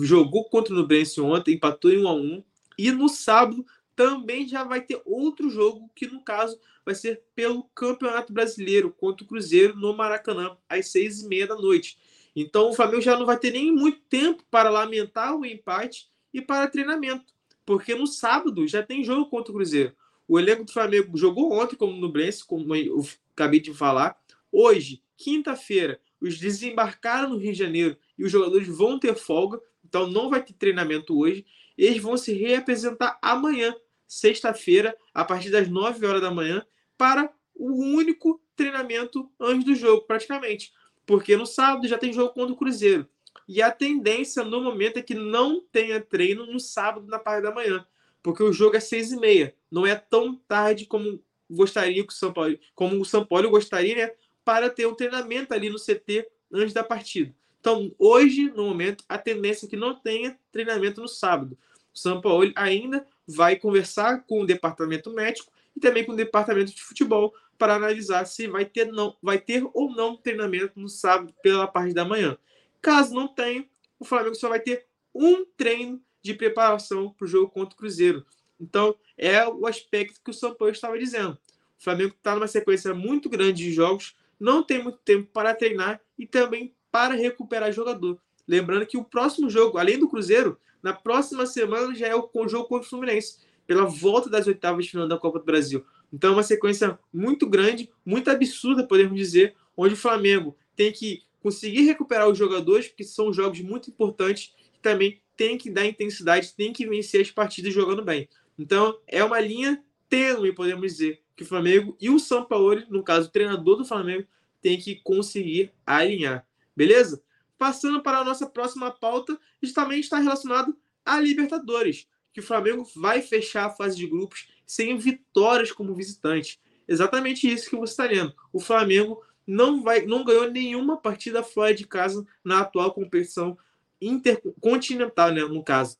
jogou 0.01 0.45
contra 0.45 0.73
o 0.73 0.77
Nubense 0.77 1.19
ontem, 1.21 1.55
empatou 1.55 1.91
em 1.91 2.03
1 2.03 2.07
a 2.07 2.13
1 2.13 2.43
e 2.77 2.91
no 2.91 3.09
sábado 3.09 3.65
também 3.95 4.47
já 4.47 4.63
vai 4.63 4.81
ter 4.81 5.01
outro 5.05 5.49
jogo, 5.49 5.89
que 5.95 6.07
no 6.07 6.21
caso 6.21 6.59
vai 6.85 6.93
ser 6.93 7.23
pelo 7.33 7.63
Campeonato 7.73 8.31
Brasileiro 8.31 8.91
contra 8.91 9.25
o 9.25 9.27
Cruzeiro 9.27 9.75
no 9.75 9.95
Maracanã, 9.95 10.55
às 10.69 10.89
seis 10.89 11.21
e 11.21 11.27
meia 11.27 11.47
da 11.47 11.55
noite. 11.55 11.97
Então 12.35 12.69
o 12.69 12.73
Flamengo 12.73 13.01
já 13.01 13.17
não 13.17 13.25
vai 13.25 13.39
ter 13.39 13.51
nem 13.51 13.71
muito 13.71 13.99
tempo 14.01 14.43
para 14.51 14.69
lamentar 14.69 15.35
o 15.35 15.43
empate 15.43 16.07
e 16.31 16.41
para 16.41 16.67
treinamento, 16.67 17.33
porque 17.65 17.95
no 17.95 18.05
sábado 18.05 18.67
já 18.67 18.83
tem 18.83 19.03
jogo 19.03 19.25
contra 19.25 19.51
o 19.51 19.55
Cruzeiro. 19.55 19.93
O 20.27 20.37
elenco 20.37 20.65
do 20.65 20.71
Flamengo 20.71 21.17
jogou 21.17 21.53
ontem, 21.53 21.75
como 21.75 21.93
no 21.93 22.11
Brence, 22.11 22.45
como 22.45 22.75
eu 22.75 23.05
acabei 23.33 23.59
de 23.59 23.73
falar. 23.73 24.19
Hoje, 24.51 25.01
quinta-feira, 25.15 25.99
os 26.19 26.37
desembarcaram 26.37 27.29
no 27.29 27.37
Rio 27.37 27.53
de 27.53 27.59
Janeiro 27.59 27.97
e 28.17 28.25
os 28.25 28.31
jogadores 28.31 28.67
vão 28.67 28.99
ter 28.99 29.15
folga, 29.15 29.61
então 29.85 30.07
não 30.07 30.29
vai 30.29 30.43
ter 30.43 30.53
treinamento 30.53 31.17
hoje. 31.17 31.45
Eles 31.77 32.01
vão 32.01 32.17
se 32.17 32.33
reapresentar 32.33 33.17
amanhã, 33.21 33.75
sexta-feira, 34.07 34.97
a 35.13 35.23
partir 35.23 35.49
das 35.49 35.69
9 35.69 36.05
horas 36.05 36.21
da 36.21 36.31
manhã, 36.31 36.65
para 36.97 37.31
o 37.55 37.71
único 37.71 38.41
treinamento 38.55 39.31
antes 39.39 39.63
do 39.63 39.75
jogo, 39.75 40.01
praticamente. 40.05 40.73
Porque 41.05 41.37
no 41.37 41.45
sábado 41.45 41.87
já 41.87 41.97
tem 41.97 42.11
jogo 42.11 42.33
contra 42.33 42.53
o 42.53 42.57
Cruzeiro. 42.57 43.07
E 43.47 43.61
a 43.61 43.71
tendência 43.71 44.43
no 44.43 44.61
momento 44.61 44.97
é 44.97 45.01
que 45.01 45.15
não 45.15 45.61
tenha 45.71 46.01
treino 46.01 46.45
no 46.45 46.59
sábado 46.59 47.07
na 47.07 47.17
parte 47.17 47.43
da 47.43 47.53
manhã. 47.53 47.85
Porque 48.27 48.43
o 48.43 48.51
jogo 48.51 48.75
é 48.75 48.81
seis 48.81 49.13
e 49.13 49.17
meia. 49.17 49.55
Não 49.71 49.87
é 49.87 49.95
tão 49.95 50.35
tarde 50.35 50.85
como 50.85 51.23
gostaria 51.49 52.05
que 52.05 52.11
o 52.11 52.15
São 52.15 52.33
Paulo, 52.33 52.59
como 52.75 52.99
o 52.99 53.05
São 53.05 53.25
Paulo 53.25 53.49
gostaria, 53.49 53.95
né? 53.95 54.11
Para 54.43 54.69
ter 54.69 54.85
um 54.85 54.93
treinamento 54.93 55.53
ali 55.53 55.69
no 55.69 55.79
CT 55.79 56.27
antes 56.51 56.73
da 56.73 56.83
partida. 56.83 57.33
Então, 57.61 57.89
hoje, 57.97 58.51
no 58.53 58.65
momento, 58.65 59.01
a 59.07 59.17
tendência 59.17 59.65
é 59.65 59.69
que 59.69 59.77
não 59.77 59.95
tenha 59.95 60.37
treinamento 60.51 60.99
no 60.99 61.07
sábado. 61.07 61.57
O 61.95 61.97
São 61.97 62.19
Paulo 62.19 62.51
ainda 62.57 63.07
vai 63.25 63.55
conversar 63.55 64.25
com 64.27 64.41
o 64.41 64.45
departamento 64.45 65.09
médico 65.13 65.49
e 65.73 65.79
também 65.79 66.03
com 66.03 66.11
o 66.11 66.17
departamento 66.17 66.75
de 66.75 66.81
futebol 66.81 67.33
para 67.57 67.75
analisar 67.75 68.25
se 68.25 68.45
vai 68.45 68.65
ter, 68.65 68.91
não, 68.91 69.15
vai 69.23 69.39
ter 69.39 69.65
ou 69.73 69.89
não 69.95 70.17
treinamento 70.17 70.77
no 70.77 70.89
sábado 70.89 71.33
pela 71.41 71.65
parte 71.65 71.93
da 71.93 72.03
manhã. 72.03 72.37
Caso 72.81 73.15
não 73.15 73.29
tenha, 73.29 73.65
o 73.97 74.03
Flamengo 74.03 74.35
só 74.35 74.49
vai 74.49 74.59
ter 74.59 74.85
um 75.15 75.45
treino 75.55 76.01
de 76.27 76.33
preparação 76.33 77.13
para 77.17 77.25
o 77.25 77.27
jogo 77.27 77.49
contra 77.49 77.73
o 77.73 77.77
Cruzeiro. 77.77 78.25
Então, 78.59 78.95
é 79.17 79.47
o 79.47 79.65
aspecto 79.65 80.19
que 80.23 80.31
o 80.31 80.33
São 80.33 80.53
Paulo 80.53 80.73
estava 80.73 80.97
dizendo. 80.97 81.37
O 81.79 81.83
Flamengo 81.83 82.13
está 82.17 82.35
numa 82.35 82.47
sequência 82.47 82.93
muito 82.93 83.29
grande 83.29 83.63
de 83.63 83.71
jogos, 83.71 84.15
não 84.39 84.61
tem 84.61 84.83
muito 84.83 84.99
tempo 84.99 85.29
para 85.31 85.53
treinar 85.53 86.01
e 86.17 86.25
também 86.25 86.75
para 86.91 87.13
recuperar 87.13 87.71
jogador. 87.71 88.19
Lembrando 88.47 88.85
que 88.85 88.97
o 88.97 89.03
próximo 89.03 89.49
jogo, 89.49 89.77
além 89.77 89.99
do 89.99 90.07
Cruzeiro, 90.07 90.57
na 90.81 90.93
próxima 90.93 91.45
semana 91.45 91.93
já 91.95 92.07
é 92.07 92.15
o 92.15 92.47
jogo 92.47 92.67
contra 92.67 92.85
o 92.85 92.89
Fluminense, 92.89 93.39
pela 93.65 93.85
volta 93.85 94.29
das 94.29 94.47
oitavas 94.47 94.85
de 94.85 94.91
final 94.91 95.07
da 95.07 95.17
Copa 95.17 95.39
do 95.39 95.45
Brasil. 95.45 95.85
Então, 96.11 96.31
é 96.31 96.33
uma 96.33 96.43
sequência 96.43 96.97
muito 97.13 97.47
grande, 97.47 97.89
muito 98.05 98.29
absurda, 98.29 98.87
podemos 98.87 99.17
dizer, 99.17 99.55
onde 99.75 99.93
o 99.93 99.97
Flamengo 99.97 100.55
tem 100.75 100.91
que 100.91 101.23
conseguir 101.41 101.81
recuperar 101.81 102.27
os 102.27 102.37
jogadores, 102.37 102.87
porque 102.87 103.03
são 103.03 103.31
jogos 103.31 103.59
muito 103.61 103.89
importantes, 103.89 104.53
e 104.75 104.79
também 104.81 105.21
tem 105.37 105.57
que 105.57 105.69
dar 105.69 105.85
intensidade, 105.85 106.53
tem 106.55 106.73
que 106.73 106.87
vencer 106.87 107.21
as 107.21 107.31
partidas 107.31 107.73
jogando 107.73 108.03
bem. 108.03 108.27
Então, 108.57 108.99
é 109.07 109.23
uma 109.23 109.39
linha 109.39 109.81
tênue, 110.09 110.51
podemos 110.51 110.93
dizer, 110.93 111.21
que 111.35 111.43
o 111.43 111.45
Flamengo 111.45 111.95
e 112.01 112.09
o 112.09 112.19
São 112.19 112.43
Paulo, 112.43 112.81
no 112.89 113.03
caso, 113.03 113.27
o 113.27 113.31
treinador 113.31 113.77
do 113.77 113.85
Flamengo, 113.85 114.27
tem 114.61 114.79
que 114.79 114.95
conseguir 114.95 115.71
alinhar. 115.85 116.45
Beleza? 116.75 117.21
Passando 117.57 118.01
para 118.01 118.19
a 118.19 118.23
nossa 118.23 118.47
próxima 118.47 118.89
pauta, 118.91 119.39
também 119.73 119.99
está 119.99 120.17
relacionado 120.17 120.75
a 121.05 121.19
Libertadores, 121.19 122.07
que 122.33 122.39
o 122.39 122.43
Flamengo 122.43 122.83
vai 122.95 123.21
fechar 123.21 123.65
a 123.65 123.69
fase 123.69 123.95
de 123.95 124.07
grupos 124.07 124.47
sem 124.65 124.97
vitórias 124.97 125.71
como 125.71 125.93
visitante. 125.93 126.59
Exatamente 126.87 127.51
isso 127.51 127.69
que 127.69 127.75
você 127.75 127.93
está 127.93 128.05
lendo. 128.05 128.33
O 128.51 128.59
Flamengo 128.59 129.23
não, 129.45 129.83
vai, 129.83 130.05
não 130.05 130.23
ganhou 130.23 130.49
nenhuma 130.49 130.97
partida 130.97 131.43
fora 131.43 131.73
de 131.73 131.85
casa 131.85 132.25
na 132.43 132.61
atual 132.61 132.93
competição 132.93 133.57
intercontinental, 134.01 135.31
né, 135.31 135.41
no 135.41 135.63
caso. 135.63 135.97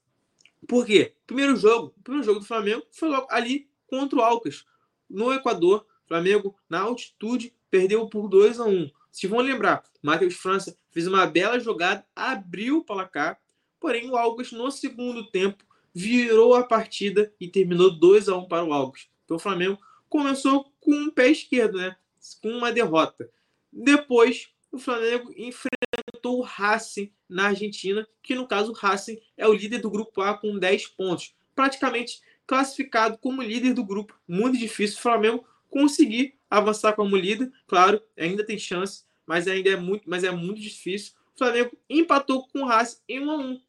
Por 0.68 0.86
quê? 0.86 1.14
Primeiro 1.26 1.56
jogo, 1.56 1.94
primeiro 2.04 2.26
jogo 2.26 2.40
do 2.40 2.46
Flamengo 2.46 2.84
foi 2.92 3.10
logo 3.10 3.28
ali 3.30 3.70
contra 3.88 4.20
o 4.20 4.22
Alcas, 4.22 4.66
no 5.10 5.32
Equador. 5.34 5.86
Flamengo, 6.08 6.56
na 6.70 6.80
altitude, 6.80 7.54
perdeu 7.70 8.08
por 8.08 8.30
2 8.30 8.62
a 8.62 8.66
1 8.66 8.90
Se 9.12 9.28
vão 9.28 9.40
lembrar, 9.40 9.84
Matheus 10.02 10.36
França 10.36 10.78
fez 10.90 11.06
uma 11.06 11.26
bela 11.26 11.60
jogada, 11.60 12.06
abriu 12.16 12.78
o 12.78 12.84
placar, 12.84 13.40
porém 13.80 14.10
o 14.10 14.16
Alcas, 14.16 14.52
no 14.52 14.72
segundo 14.72 15.30
tempo, 15.30 15.66
virou 15.94 16.56
a 16.56 16.64
partida 16.64 17.34
e 17.40 17.48
terminou 17.48 17.92
2 17.92 18.30
a 18.30 18.38
1 18.38 18.48
para 18.48 18.64
o 18.64 18.72
Alcas. 18.72 19.10
Então 19.26 19.36
o 19.36 19.40
Flamengo 19.40 19.78
começou 20.08 20.72
com 20.80 20.92
o 20.92 20.96
um 20.96 21.12
pé 21.12 21.30
esquerdo, 21.30 21.78
né? 21.78 21.96
com 22.42 22.50
uma 22.50 22.72
derrota. 22.72 23.30
Depois, 23.72 24.50
o 24.72 24.78
Flamengo 24.78 25.32
enfrentou 25.38 26.40
o 26.40 26.42
Racing 26.42 27.12
na 27.28 27.48
Argentina, 27.48 28.08
que 28.22 28.36
no 28.36 28.48
caso 28.48 28.72
o 28.72 28.76
Racing 28.76 29.20
é 29.36 29.48
o 29.48 29.54
líder 29.54 29.80
do 29.80 29.90
grupo 29.90 30.22
A 30.22 30.38
com 30.38 30.58
10 30.58 30.88
pontos, 30.88 31.36
praticamente 31.56 32.22
classificado 32.46 33.18
como 33.18 33.42
líder 33.42 33.74
do 33.74 33.84
grupo. 33.84 34.18
Muito 34.28 34.58
difícil 34.58 34.98
o 34.98 35.02
Flamengo 35.02 35.46
conseguir 35.70 36.36
avançar 36.50 36.94
como 36.94 37.18
líder. 37.18 37.52
Claro, 37.68 38.02
ainda 38.18 38.46
tem 38.46 38.58
chance, 38.58 39.04
mas 39.26 39.48
ainda 39.48 39.70
é 39.70 39.76
muito, 39.76 40.10
mas 40.10 40.24
é 40.24 40.32
muito 40.32 40.62
difícil. 40.62 41.14
O 41.36 41.38
Flamengo 41.38 41.78
empatou 41.90 42.48
com 42.48 42.62
o 42.62 42.66
Racing 42.66 43.02
em 43.08 43.20
1 43.20 43.32
a 43.32 43.38
1. 43.38 43.62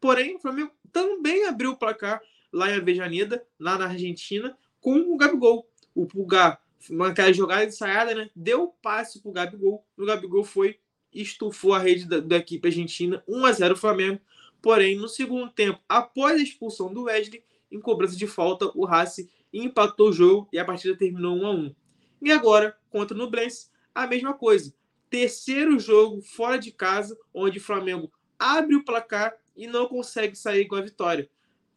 Porém, 0.00 0.36
o 0.36 0.38
Flamengo 0.38 0.72
também 0.92 1.46
abriu 1.46 1.72
o 1.72 1.76
placar 1.76 2.20
lá 2.52 2.70
em 2.70 2.74
Avejaneda, 2.74 3.44
lá 3.58 3.78
na 3.78 3.86
Argentina, 3.86 4.56
com 4.80 4.98
o 4.98 5.16
Gabigol. 5.16 5.68
O 5.94 6.06
Pulgar 6.06 6.61
uma 6.90 7.14
jogada 7.32 7.64
ensaiada, 7.64 8.14
né? 8.14 8.30
Deu 8.34 8.68
passe 8.82 9.20
pro 9.20 9.32
Gabigol. 9.32 9.86
O 9.96 10.04
Gabigol 10.04 10.44
foi 10.44 10.78
estufou 11.12 11.74
a 11.74 11.78
rede 11.78 12.06
da, 12.06 12.20
da 12.20 12.36
equipe 12.36 12.66
argentina 12.66 13.22
1 13.28 13.44
a 13.44 13.52
0 13.52 13.76
Flamengo. 13.76 14.20
Porém, 14.60 14.96
no 14.96 15.08
segundo 15.08 15.50
tempo, 15.50 15.80
após 15.88 16.40
a 16.40 16.42
expulsão 16.42 16.92
do 16.92 17.04
Wesley, 17.04 17.44
em 17.70 17.80
cobrança 17.80 18.16
de 18.16 18.26
falta, 18.26 18.70
o 18.74 18.84
Racing 18.84 19.28
empatou 19.52 20.10
o 20.10 20.12
jogo 20.12 20.48
e 20.52 20.58
a 20.58 20.64
partida 20.64 20.96
terminou 20.96 21.36
1 21.36 21.46
a 21.46 21.50
1. 21.50 21.74
E 22.22 22.32
agora, 22.32 22.76
contra 22.88 23.14
o 23.14 23.18
Nublense, 23.18 23.70
a 23.94 24.06
mesma 24.06 24.32
coisa. 24.32 24.72
Terceiro 25.10 25.78
jogo 25.78 26.22
fora 26.22 26.58
de 26.58 26.70
casa, 26.70 27.18
onde 27.34 27.58
o 27.58 27.62
Flamengo 27.62 28.10
abre 28.38 28.76
o 28.76 28.84
placar 28.84 29.36
e 29.56 29.66
não 29.66 29.86
consegue 29.86 30.36
sair 30.36 30.66
com 30.66 30.76
a 30.76 30.80
vitória. 30.80 31.28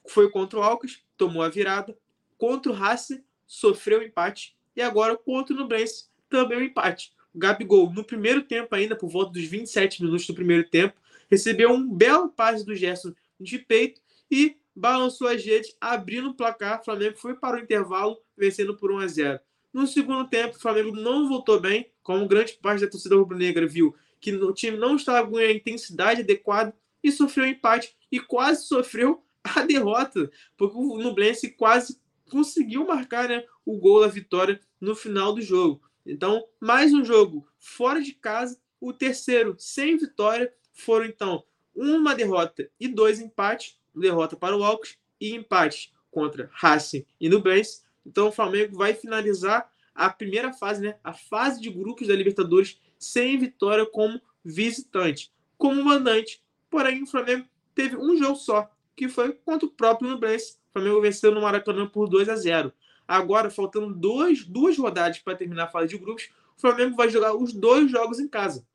Foi 0.08 0.30
contra 0.30 0.60
o 0.60 0.64
Alcas, 0.64 1.04
tomou 1.18 1.42
a 1.42 1.50
virada. 1.50 1.98
Contra 2.38 2.72
o 2.72 2.76
Racing, 2.76 3.24
sofreu 3.46 4.00
o 4.00 4.04
empate 4.04 4.55
e 4.76 4.82
agora 4.82 5.18
contra 5.18 5.54
o 5.54 5.58
Nublense, 5.58 6.06
também 6.30 6.58
um 6.58 6.64
empate. 6.64 7.14
O 7.34 7.40
Gabigol, 7.40 7.92
no 7.92 8.04
primeiro 8.04 8.42
tempo 8.42 8.74
ainda, 8.76 8.96
por 8.96 9.10
volta 9.10 9.34
dos 9.34 9.46
27 9.46 10.04
minutos 10.04 10.28
do 10.28 10.34
primeiro 10.34 10.68
tempo, 10.70 10.96
recebeu 11.30 11.72
um 11.72 11.88
belo 11.88 12.30
passe 12.30 12.66
do 12.66 12.76
Gerson 12.76 13.14
de 13.40 13.60
peito 13.60 14.02
e 14.30 14.58
balançou 14.76 15.28
as 15.28 15.44
redes, 15.44 15.76
abrindo 15.80 16.30
o 16.30 16.34
placar. 16.34 16.82
O 16.82 16.86
Flamengo 16.86 17.18
foi 17.18 17.36
para 17.36 17.58
o 17.58 17.60
intervalo, 17.60 18.18
vencendo 18.38 18.76
por 18.76 18.92
1 18.92 19.00
a 19.00 19.08
0. 19.08 19.40
No 19.74 19.88
segundo 19.88 20.28
tempo, 20.30 20.56
o 20.56 20.60
Flamengo 20.60 20.96
não 20.96 21.28
voltou 21.28 21.60
bem, 21.60 21.90
como 22.02 22.28
grande 22.28 22.54
parte 22.54 22.82
da 22.82 22.90
torcida 22.90 23.16
rubro-negra 23.16 23.68
viu 23.68 23.96
que 24.26 24.34
o 24.34 24.54
time 24.54 24.78
não 24.78 24.96
estava 24.96 25.30
com 25.30 25.38
a 25.38 25.52
intensidade 25.52 26.22
adequada 26.22 26.74
e 27.04 27.12
sofreu 27.12 27.46
um 27.46 27.50
empate 27.50 27.96
e 28.12 28.20
quase 28.20 28.66
sofreu 28.66 29.24
a 29.44 29.62
derrota, 29.68 30.32
porque 30.58 30.76
o 30.76 30.98
Nublense 30.98 31.52
quase 31.52 32.00
conseguiu 32.30 32.88
marcar 32.88 33.30
né, 33.30 33.46
o 33.66 33.78
gol 33.78 34.02
da 34.02 34.08
vitória 34.08 34.60
no 34.80 34.96
final 34.96 35.34
do 35.34 35.42
jogo. 35.42 35.82
Então, 36.06 36.46
mais 36.60 36.94
um 36.94 37.04
jogo 37.04 37.48
fora 37.60 38.02
de 38.02 38.14
casa, 38.14 38.60
o 38.80 38.94
terceiro 38.94 39.56
sem 39.58 39.98
vitória, 39.98 40.54
foram 40.72 41.06
então 41.06 41.44
uma 41.74 42.14
derrota 42.14 42.70
e 42.80 42.88
dois 42.88 43.20
empates, 43.20 43.78
derrota 43.94 44.36
para 44.36 44.56
o 44.56 44.64
Alcos 44.64 44.98
e 45.20 45.34
empate 45.34 45.94
contra 46.12 46.50
Racing 46.54 47.06
e 47.20 47.28
Nublense. 47.28 47.82
Então, 48.06 48.28
o 48.28 48.32
Flamengo 48.32 48.78
vai 48.78 48.94
finalizar 48.94 49.70
a 49.94 50.10
primeira 50.10 50.54
fase, 50.54 50.82
né, 50.82 50.98
a 51.04 51.14
fase 51.14 51.60
de 51.60 51.70
grupos 51.70 52.08
da 52.08 52.16
Libertadores, 52.16 52.80
sem 53.00 53.38
vitória 53.40 53.86
como 53.86 54.22
visitante. 54.44 55.34
Como 55.58 55.84
mandante, 55.84 56.44
porém, 56.70 57.02
o 57.02 57.08
Flamengo 57.08 57.48
teve 57.74 57.98
um 57.98 58.16
jogo 58.18 58.36
só, 58.36 58.70
que 58.96 59.10
foi 59.10 59.34
contra 59.34 59.68
o 59.68 59.72
próprio 59.72 60.10
Nublense, 60.10 60.58
Flamengo 60.76 61.00
venceu 61.00 61.32
no 61.32 61.42
Maracanã 61.42 61.88
por 61.88 62.10
2 62.10 62.28
a 62.28 62.36
0. 62.36 62.74
Agora, 63.08 63.50
faltando 63.50 63.94
dois, 63.94 64.44
duas 64.44 64.78
rodadas 64.78 65.20
para 65.20 65.36
terminar 65.36 65.66
a 65.66 65.68
fase 65.68 65.90
de 65.90 65.98
grupos, 65.98 66.30
o 66.58 66.62
Flamengo 66.62 66.96
vai 66.96 67.10
jogar 67.10 67.36
os 67.36 67.54
dois 67.54 67.92
jogos 67.92 68.20
em 68.20 68.28
casa. 68.28 68.66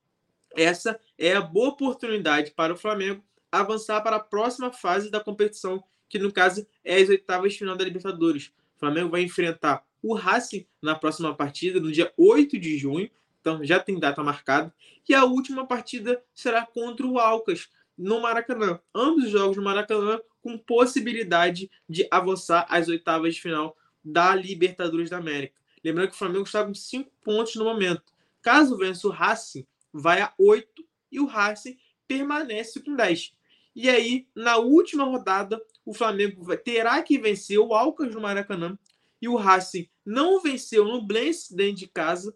Essa 0.56 0.99
é 1.18 1.34
a 1.34 1.40
boa 1.40 1.70
oportunidade 1.70 2.52
para 2.52 2.72
o 2.72 2.76
Flamengo 2.76 3.25
avançar 3.50 4.00
para 4.02 4.16
a 4.16 4.20
próxima 4.20 4.72
fase 4.72 5.10
da 5.10 5.20
competição, 5.20 5.82
que 6.08 6.18
no 6.18 6.32
caso 6.32 6.66
é 6.84 6.96
as 7.00 7.08
oitavas 7.08 7.52
de 7.52 7.58
final 7.58 7.76
da 7.76 7.84
Libertadores. 7.84 8.52
O 8.76 8.80
Flamengo 8.80 9.10
vai 9.10 9.22
enfrentar 9.22 9.84
o 10.02 10.14
Racing 10.14 10.66
na 10.80 10.94
próxima 10.94 11.34
partida, 11.34 11.80
no 11.80 11.92
dia 11.92 12.12
8 12.16 12.58
de 12.58 12.78
junho. 12.78 13.10
Então 13.40 13.64
já 13.64 13.78
tem 13.80 13.99
data 13.99 14.22
marcada. 14.22 14.72
E 15.08 15.14
a 15.14 15.25
última 15.25 15.66
partida 15.66 16.22
será 16.34 16.64
contra 16.64 17.06
o 17.06 17.18
Alcas, 17.18 17.68
no 17.96 18.20
Maracanã. 18.20 18.80
Ambos 18.94 19.25
os 19.25 19.30
jogos 19.30 19.56
no 19.56 19.62
Maracanã 19.62 20.20
com 20.40 20.56
possibilidade 20.56 21.70
de 21.88 22.08
avançar 22.10 22.66
às 22.68 22.88
oitavas 22.88 23.34
de 23.34 23.42
final 23.42 23.76
da 24.04 24.35
Libertadores 24.35 25.11
da 25.11 25.19
América. 25.19 25.61
Lembrando 25.85 26.09
que 26.09 26.14
o 26.14 26.19
Flamengo 26.19 26.45
está 26.45 26.64
com 26.64 26.75
5 26.75 27.11
pontos 27.23 27.54
no 27.57 27.64
momento. 27.64 28.02
Caso 28.42 28.76
vença 28.76 29.07
o 29.07 29.11
Racing, 29.11 29.66
vai 29.92 30.21
a 30.21 30.33
8 30.38 30.85
e 31.11 31.21
o 31.21 31.26
Racing 31.26 31.78
permanece 32.07 32.80
com 32.80 32.95
10. 32.95 33.35
E 33.75 33.88
aí, 33.88 34.26
na 34.35 34.57
última 34.57 35.04
rodada, 35.04 35.61
o 35.85 35.95
Flamengo 35.95 36.45
terá 36.59 37.02
que 37.02 37.19
vencer 37.19 37.59
o 37.59 37.75
Alcas 37.75 38.14
no 38.14 38.21
Maracanã 38.21 38.78
e 39.21 39.28
o 39.28 39.37
Racing 39.37 39.88
não 40.04 40.40
venceu 40.40 40.85
no 40.85 41.02
Blense 41.02 41.54
dentro 41.54 41.76
de 41.76 41.87
casa 41.87 42.35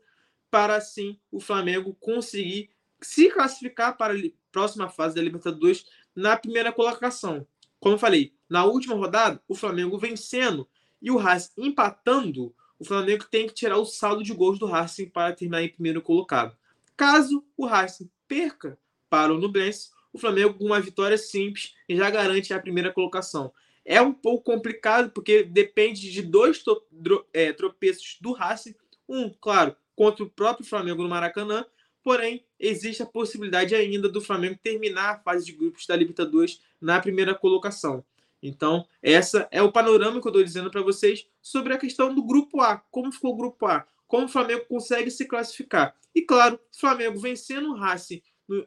para 0.50 0.76
assim 0.76 1.18
o 1.32 1.40
Flamengo 1.40 1.96
conseguir 1.98 2.70
se 3.02 3.28
classificar 3.30 3.96
para 3.96 4.14
a 4.14 4.18
próxima 4.52 4.88
fase 4.88 5.14
da 5.14 5.22
Libertadores 5.22 5.84
na 6.14 6.36
primeira 6.36 6.72
colocação. 6.72 7.46
Como 7.80 7.96
eu 7.96 7.98
falei, 7.98 8.32
na 8.48 8.64
última 8.64 8.94
rodada, 8.94 9.42
o 9.48 9.54
Flamengo 9.54 9.98
vencendo 9.98 10.68
e 11.04 11.10
o 11.10 11.18
Racing 11.18 11.52
empatando, 11.58 12.54
o 12.78 12.84
Flamengo 12.84 13.26
tem 13.30 13.46
que 13.46 13.52
tirar 13.52 13.76
o 13.76 13.84
saldo 13.84 14.22
de 14.22 14.32
gols 14.32 14.58
do 14.58 14.64
Racing 14.64 15.10
para 15.10 15.34
terminar 15.34 15.62
em 15.62 15.68
primeiro 15.68 16.00
colocado. 16.00 16.56
Caso 16.96 17.44
o 17.58 17.66
Racing 17.66 18.10
perca 18.26 18.78
para 19.10 19.30
o 19.30 19.38
Nublense, 19.38 19.90
o 20.14 20.18
Flamengo 20.18 20.54
com 20.54 20.64
uma 20.64 20.80
vitória 20.80 21.18
simples 21.18 21.74
já 21.90 22.08
garante 22.08 22.54
a 22.54 22.58
primeira 22.58 22.90
colocação. 22.90 23.52
É 23.84 24.00
um 24.00 24.14
pouco 24.14 24.44
complicado 24.44 25.10
porque 25.10 25.42
depende 25.42 26.10
de 26.10 26.22
dois 26.22 26.64
é, 27.34 27.52
tropeços 27.52 28.16
do 28.18 28.32
Racing. 28.32 28.74
Um, 29.06 29.28
claro, 29.28 29.76
contra 29.94 30.24
o 30.24 30.30
próprio 30.30 30.66
Flamengo 30.66 31.02
no 31.02 31.08
Maracanã. 31.10 31.66
Porém, 32.02 32.46
existe 32.58 33.02
a 33.02 33.06
possibilidade 33.06 33.74
ainda 33.74 34.08
do 34.08 34.22
Flamengo 34.22 34.58
terminar 34.62 35.10
a 35.10 35.18
fase 35.18 35.44
de 35.44 35.52
grupos 35.52 35.86
da 35.86 35.96
Libertadores 35.96 36.62
na 36.80 36.98
primeira 36.98 37.34
colocação. 37.34 38.02
Então, 38.46 38.86
essa 39.02 39.48
é 39.50 39.62
o 39.62 39.72
panorama 39.72 40.20
que 40.20 40.26
eu 40.26 40.30
estou 40.30 40.44
dizendo 40.44 40.70
para 40.70 40.82
vocês 40.82 41.26
sobre 41.40 41.72
a 41.72 41.78
questão 41.78 42.14
do 42.14 42.22
grupo 42.22 42.60
A. 42.60 42.76
Como 42.90 43.10
ficou 43.10 43.32
o 43.32 43.36
grupo 43.36 43.64
A? 43.64 43.86
Como 44.06 44.26
o 44.26 44.28
Flamengo 44.28 44.66
consegue 44.68 45.10
se 45.10 45.24
classificar? 45.24 45.96
E 46.14 46.20
claro, 46.20 46.56
o 46.56 46.78
Flamengo 46.78 47.18
vencendo 47.18 47.70
o 47.70 47.74
Racing 47.74 48.20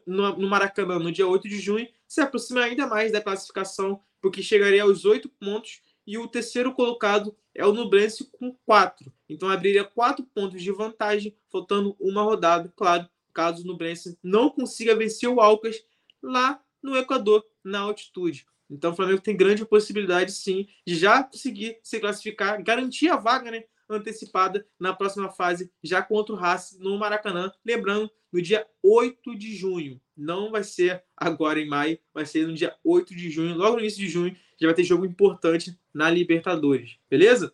no, 0.04 0.36
no, 0.36 0.48
Maracanã 0.48 0.98
no 0.98 1.12
dia 1.12 1.28
8 1.28 1.48
de 1.48 1.60
junho 1.60 1.88
se 2.08 2.20
aproxima 2.20 2.62
ainda 2.62 2.88
mais 2.88 3.12
da 3.12 3.20
classificação, 3.20 4.00
porque 4.20 4.42
chegaria 4.42 4.82
aos 4.82 5.04
oito 5.04 5.28
pontos 5.28 5.80
e 6.04 6.18
o 6.18 6.26
terceiro 6.26 6.74
colocado 6.74 7.36
é 7.54 7.64
o 7.64 7.72
Nublense 7.72 8.28
com 8.32 8.52
quatro. 8.66 9.12
Então 9.28 9.48
abriria 9.48 9.84
quatro 9.84 10.24
pontos 10.34 10.60
de 10.60 10.72
vantagem, 10.72 11.36
faltando 11.52 11.96
uma 12.00 12.22
rodada, 12.22 12.72
claro, 12.74 13.08
caso 13.32 13.62
o 13.62 13.66
Nublense 13.66 14.18
não 14.24 14.50
consiga 14.50 14.96
vencer 14.96 15.28
o 15.28 15.40
Alcas 15.40 15.80
lá 16.20 16.60
no 16.82 16.96
Equador, 16.96 17.44
na 17.62 17.78
altitude. 17.78 18.44
Então 18.70 18.92
o 18.92 18.96
Flamengo 18.96 19.20
tem 19.20 19.36
grande 19.36 19.64
possibilidade, 19.64 20.32
sim, 20.32 20.68
de 20.86 20.94
já 20.94 21.22
conseguir 21.22 21.78
se 21.82 21.98
classificar, 21.98 22.62
garantir 22.62 23.08
a 23.08 23.16
vaga 23.16 23.50
né, 23.50 23.64
antecipada 23.88 24.66
na 24.78 24.92
próxima 24.92 25.30
fase, 25.30 25.70
já 25.82 26.02
contra 26.02 26.34
o 26.34 26.38
Racing 26.38 26.78
no 26.78 26.98
Maracanã. 26.98 27.50
Lembrando, 27.64 28.10
no 28.32 28.42
dia 28.42 28.66
8 28.82 29.36
de 29.36 29.54
junho. 29.54 30.00
Não 30.16 30.50
vai 30.50 30.64
ser 30.64 31.02
agora 31.16 31.60
em 31.60 31.68
maio, 31.68 31.98
vai 32.12 32.26
ser 32.26 32.46
no 32.46 32.54
dia 32.54 32.74
8 32.84 33.14
de 33.14 33.30
junho, 33.30 33.56
logo 33.56 33.76
no 33.76 33.80
início 33.80 34.00
de 34.00 34.08
junho, 34.08 34.36
já 34.60 34.66
vai 34.66 34.74
ter 34.74 34.84
jogo 34.84 35.06
importante 35.06 35.78
na 35.94 36.10
Libertadores, 36.10 36.96
beleza? 37.08 37.52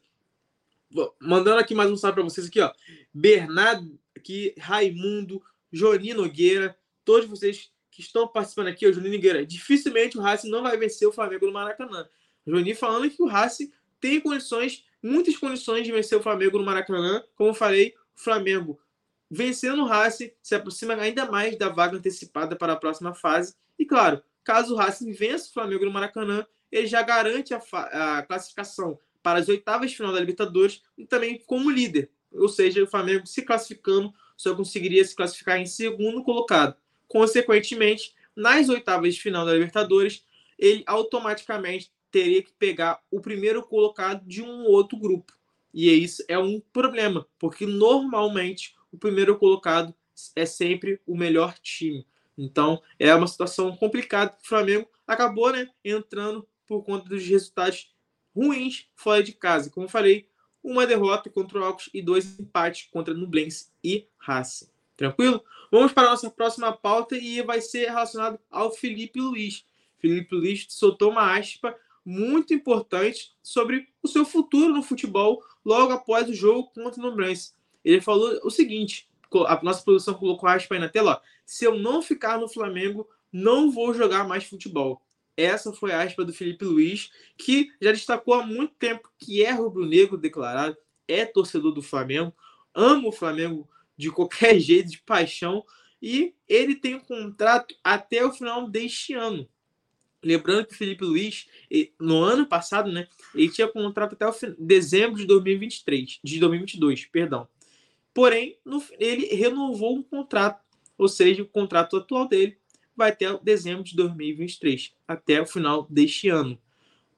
Mandando 1.20 1.58
aqui 1.58 1.74
mais 1.74 1.90
um 1.90 1.96
salve 1.96 2.14
para 2.14 2.24
vocês 2.24 2.46
aqui, 2.46 2.60
ó. 2.60 2.72
Bernardo, 3.12 3.98
aqui, 4.16 4.54
Raimundo, 4.58 5.42
Joninho 5.70 6.16
Nogueira, 6.16 6.76
todos 7.04 7.28
vocês 7.28 7.70
que 7.94 8.00
estão 8.00 8.26
participando 8.26 8.66
aqui, 8.66 8.86
o 8.86 8.92
Juninho 8.92 9.14
Nogueira. 9.14 9.46
Dificilmente 9.46 10.18
o 10.18 10.20
Racing 10.20 10.50
não 10.50 10.62
vai 10.62 10.76
vencer 10.76 11.06
o 11.06 11.12
Flamengo 11.12 11.46
no 11.46 11.52
Maracanã. 11.52 12.08
O 12.44 12.50
Juninho 12.50 12.74
falando 12.74 13.08
que 13.08 13.22
o 13.22 13.26
Racing 13.26 13.72
tem 14.00 14.20
condições, 14.20 14.84
muitas 15.00 15.36
condições 15.36 15.86
de 15.86 15.92
vencer 15.92 16.18
o 16.18 16.22
Flamengo 16.22 16.58
no 16.58 16.64
Maracanã. 16.64 17.22
Como 17.36 17.50
eu 17.50 17.54
falei, 17.54 17.94
o 18.16 18.20
Flamengo 18.20 18.80
vencendo 19.30 19.82
o 19.82 19.86
Racing 19.86 20.32
se 20.42 20.56
aproxima 20.56 20.94
ainda 20.94 21.30
mais 21.30 21.56
da 21.56 21.68
vaga 21.68 21.96
antecipada 21.96 22.56
para 22.56 22.72
a 22.72 22.76
próxima 22.76 23.14
fase. 23.14 23.54
E 23.78 23.86
claro, 23.86 24.20
caso 24.42 24.74
o 24.74 24.76
Racing 24.76 25.12
vença 25.12 25.48
o 25.48 25.52
Flamengo 25.52 25.84
no 25.84 25.92
Maracanã, 25.92 26.44
ele 26.72 26.88
já 26.88 27.00
garante 27.00 27.54
a, 27.54 27.60
a 28.18 28.22
classificação 28.22 28.98
para 29.22 29.38
as 29.38 29.48
oitavas 29.48 29.92
de 29.92 29.96
final 29.96 30.12
da 30.12 30.18
Libertadores 30.18 30.82
e 30.98 31.06
também 31.06 31.40
como 31.46 31.70
líder. 31.70 32.10
Ou 32.32 32.48
seja, 32.48 32.82
o 32.82 32.88
Flamengo 32.88 33.24
se 33.24 33.42
classificando 33.42 34.12
só 34.36 34.52
conseguiria 34.52 35.04
se 35.04 35.14
classificar 35.14 35.58
em 35.58 35.66
segundo 35.66 36.24
colocado. 36.24 36.76
Consequentemente, 37.08 38.14
nas 38.34 38.68
oitavas 38.68 39.14
de 39.14 39.20
final 39.20 39.44
da 39.46 39.52
Libertadores, 39.52 40.24
ele 40.58 40.82
automaticamente 40.86 41.92
teria 42.10 42.42
que 42.42 42.52
pegar 42.52 43.00
o 43.10 43.20
primeiro 43.20 43.62
colocado 43.62 44.24
de 44.26 44.42
um 44.42 44.64
outro 44.64 44.98
grupo. 44.98 45.32
E 45.72 45.90
isso 45.90 46.24
é 46.28 46.38
um 46.38 46.60
problema, 46.72 47.26
porque 47.38 47.66
normalmente 47.66 48.74
o 48.92 48.96
primeiro 48.96 49.36
colocado 49.36 49.92
é 50.36 50.46
sempre 50.46 51.00
o 51.04 51.16
melhor 51.16 51.54
time. 51.58 52.06
Então, 52.38 52.80
é 52.98 53.12
uma 53.14 53.26
situação 53.26 53.76
complicada. 53.76 54.36
O 54.42 54.46
Flamengo 54.46 54.88
acabou 55.06 55.52
né, 55.52 55.68
entrando 55.84 56.46
por 56.66 56.84
conta 56.84 57.08
dos 57.08 57.26
resultados 57.26 57.92
ruins 58.34 58.86
fora 58.94 59.22
de 59.22 59.32
casa. 59.32 59.70
Como 59.70 59.88
falei, 59.88 60.28
uma 60.62 60.86
derrota 60.86 61.28
contra 61.28 61.58
o 61.58 61.64
Alcos 61.64 61.90
e 61.92 62.00
dois 62.00 62.38
empates 62.38 62.88
contra 62.90 63.12
Nublense 63.12 63.70
e 63.82 64.06
Racing. 64.18 64.73
Tranquilo? 64.96 65.42
Vamos 65.70 65.92
para 65.92 66.08
a 66.08 66.10
nossa 66.10 66.30
próxima 66.30 66.72
pauta 66.72 67.16
e 67.16 67.42
vai 67.42 67.60
ser 67.60 67.86
relacionado 67.86 68.38
ao 68.50 68.70
Felipe 68.70 69.20
Luiz. 69.20 69.64
Felipe 69.98 70.34
Luiz 70.34 70.66
soltou 70.68 71.10
uma 71.10 71.36
aspa 71.36 71.74
muito 72.04 72.52
importante 72.52 73.32
sobre 73.42 73.88
o 74.02 74.08
seu 74.08 74.24
futuro 74.24 74.72
no 74.72 74.82
futebol 74.82 75.42
logo 75.64 75.92
após 75.92 76.28
o 76.28 76.34
jogo 76.34 76.70
contra 76.74 77.00
o 77.00 77.02
Nublense. 77.02 77.52
Ele 77.84 78.00
falou 78.00 78.38
o 78.44 78.50
seguinte: 78.50 79.08
a 79.46 79.60
nossa 79.62 79.82
produção 79.82 80.14
colocou 80.14 80.48
aspa 80.48 80.74
aí 80.74 80.80
na 80.80 80.88
tela, 80.88 81.20
ó, 81.20 81.20
se 81.44 81.64
eu 81.64 81.78
não 81.78 82.02
ficar 82.02 82.38
no 82.38 82.48
Flamengo, 82.48 83.08
não 83.32 83.70
vou 83.70 83.92
jogar 83.94 84.28
mais 84.28 84.44
futebol. 84.44 85.02
Essa 85.36 85.72
foi 85.72 85.92
a 85.92 86.02
aspa 86.02 86.24
do 86.24 86.32
Felipe 86.32 86.64
Luiz, 86.64 87.10
que 87.36 87.72
já 87.80 87.90
destacou 87.90 88.34
há 88.34 88.46
muito 88.46 88.74
tempo 88.74 89.10
que 89.18 89.42
é 89.42 89.50
rubro-negro 89.50 90.16
declarado, 90.16 90.76
é 91.08 91.24
torcedor 91.24 91.72
do 91.72 91.82
Flamengo, 91.82 92.32
ama 92.72 93.08
o 93.08 93.12
Flamengo 93.12 93.68
de 93.96 94.10
qualquer 94.10 94.58
jeito, 94.60 94.90
de 94.90 94.98
paixão, 95.02 95.64
e 96.00 96.34
ele 96.48 96.74
tem 96.74 96.96
um 96.96 97.00
contrato 97.00 97.74
até 97.82 98.24
o 98.24 98.32
final 98.32 98.68
deste 98.68 99.14
ano. 99.14 99.48
Lembrando 100.22 100.66
que 100.66 100.74
o 100.74 100.76
Felipe 100.76 101.04
Luiz, 101.04 101.46
no 102.00 102.22
ano 102.22 102.46
passado, 102.46 102.90
né, 102.90 103.06
ele 103.34 103.50
tinha 103.50 103.68
contrato 103.68 104.14
até 104.14 104.26
o 104.26 104.54
dezembro 104.58 105.18
de 105.18 105.26
2023, 105.26 106.20
de 106.22 106.40
2022, 106.40 107.06
perdão. 107.06 107.46
Porém, 108.12 108.58
no, 108.64 108.82
ele 108.98 109.26
renovou 109.34 109.96
um 109.96 110.02
contrato, 110.02 110.62
ou 110.96 111.08
seja, 111.08 111.42
o 111.42 111.48
contrato 111.48 111.96
atual 111.96 112.28
dele 112.28 112.56
vai 112.96 113.10
até 113.10 113.26
dezembro 113.38 113.82
de 113.82 113.96
2023, 113.96 114.94
até 115.06 115.42
o 115.42 115.46
final 115.46 115.86
deste 115.90 116.28
ano. 116.28 116.58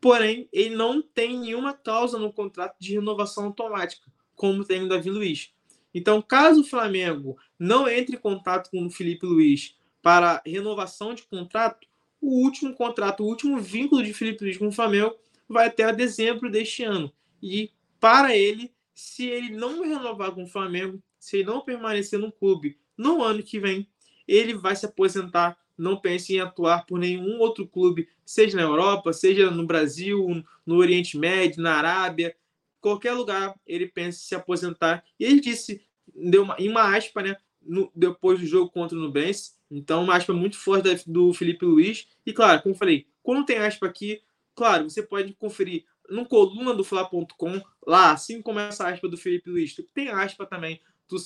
Porém, 0.00 0.48
ele 0.52 0.74
não 0.74 1.02
tem 1.02 1.38
nenhuma 1.38 1.74
cláusula 1.74 2.22
no 2.22 2.32
contrato 2.32 2.76
de 2.78 2.94
renovação 2.94 3.44
automática, 3.46 4.10
como 4.34 4.64
tem 4.64 4.82
o 4.82 4.88
Davi 4.88 5.10
Luiz. 5.10 5.52
Então, 5.96 6.20
caso 6.20 6.60
o 6.60 6.64
Flamengo 6.64 7.38
não 7.58 7.88
entre 7.88 8.16
em 8.16 8.20
contato 8.20 8.70
com 8.70 8.84
o 8.84 8.90
Felipe 8.90 9.24
Luiz 9.24 9.74
para 10.02 10.42
renovação 10.44 11.14
de 11.14 11.22
contrato, 11.22 11.88
o 12.20 12.42
último 12.42 12.74
contrato, 12.74 13.22
o 13.22 13.26
último 13.26 13.58
vínculo 13.58 14.02
de 14.02 14.12
Felipe 14.12 14.44
Luiz 14.44 14.58
com 14.58 14.68
o 14.68 14.72
Flamengo 14.72 15.16
vai 15.48 15.68
até 15.68 15.90
dezembro 15.94 16.50
deste 16.50 16.84
ano. 16.84 17.10
E 17.42 17.70
para 17.98 18.36
ele, 18.36 18.74
se 18.94 19.26
ele 19.26 19.56
não 19.56 19.82
renovar 19.82 20.32
com 20.32 20.44
o 20.44 20.46
Flamengo, 20.46 21.02
se 21.18 21.38
ele 21.38 21.46
não 21.46 21.62
permanecer 21.62 22.18
no 22.18 22.30
clube 22.30 22.78
no 22.94 23.22
ano 23.22 23.42
que 23.42 23.58
vem, 23.58 23.88
ele 24.28 24.52
vai 24.52 24.76
se 24.76 24.84
aposentar 24.84 25.56
não 25.78 25.96
pense 25.96 26.34
em 26.34 26.40
atuar 26.40 26.86
por 26.86 26.98
nenhum 26.98 27.38
outro 27.38 27.66
clube, 27.66 28.08
seja 28.24 28.56
na 28.56 28.62
Europa, 28.62 29.12
seja 29.12 29.50
no 29.50 29.66
Brasil, 29.66 30.42
no 30.64 30.76
Oriente 30.76 31.18
Médio, 31.18 31.62
na 31.62 31.74
Arábia, 31.74 32.34
qualquer 32.80 33.12
lugar 33.12 33.54
ele 33.66 33.86
pensa 33.86 34.18
em 34.18 34.26
se 34.28 34.34
aposentar. 34.34 35.04
E 35.18 35.24
ele 35.24 35.40
disse, 35.40 35.84
deu 36.14 36.42
uma, 36.42 36.56
em 36.58 36.68
uma 36.68 36.96
aspa, 36.96 37.22
né, 37.22 37.36
no, 37.62 37.90
depois 37.94 38.38
do 38.38 38.46
jogo 38.46 38.70
contra 38.70 38.96
o 38.96 39.00
Nubense, 39.00 39.52
então 39.70 40.04
uma 40.04 40.16
aspa 40.16 40.32
muito 40.32 40.58
forte 40.58 40.84
da, 40.84 41.00
do 41.06 41.32
Felipe 41.32 41.64
Luiz. 41.64 42.06
E 42.24 42.32
claro, 42.32 42.62
como 42.62 42.74
eu 42.74 42.78
falei, 42.78 43.06
quando 43.22 43.46
tem 43.46 43.58
aspa 43.58 43.86
aqui, 43.86 44.22
claro, 44.54 44.88
você 44.88 45.02
pode 45.02 45.32
conferir 45.34 45.84
no 46.08 46.26
coluna 46.26 46.72
do 46.72 46.84
Fla.com, 46.84 47.60
lá, 47.84 48.12
assim 48.12 48.40
como 48.40 48.60
essa 48.60 48.88
aspa 48.88 49.08
do 49.08 49.16
Felipe 49.16 49.50
Luiz, 49.50 49.74
tem 49.92 50.08
aspa 50.08 50.46
também 50.46 50.80
do 51.08 51.16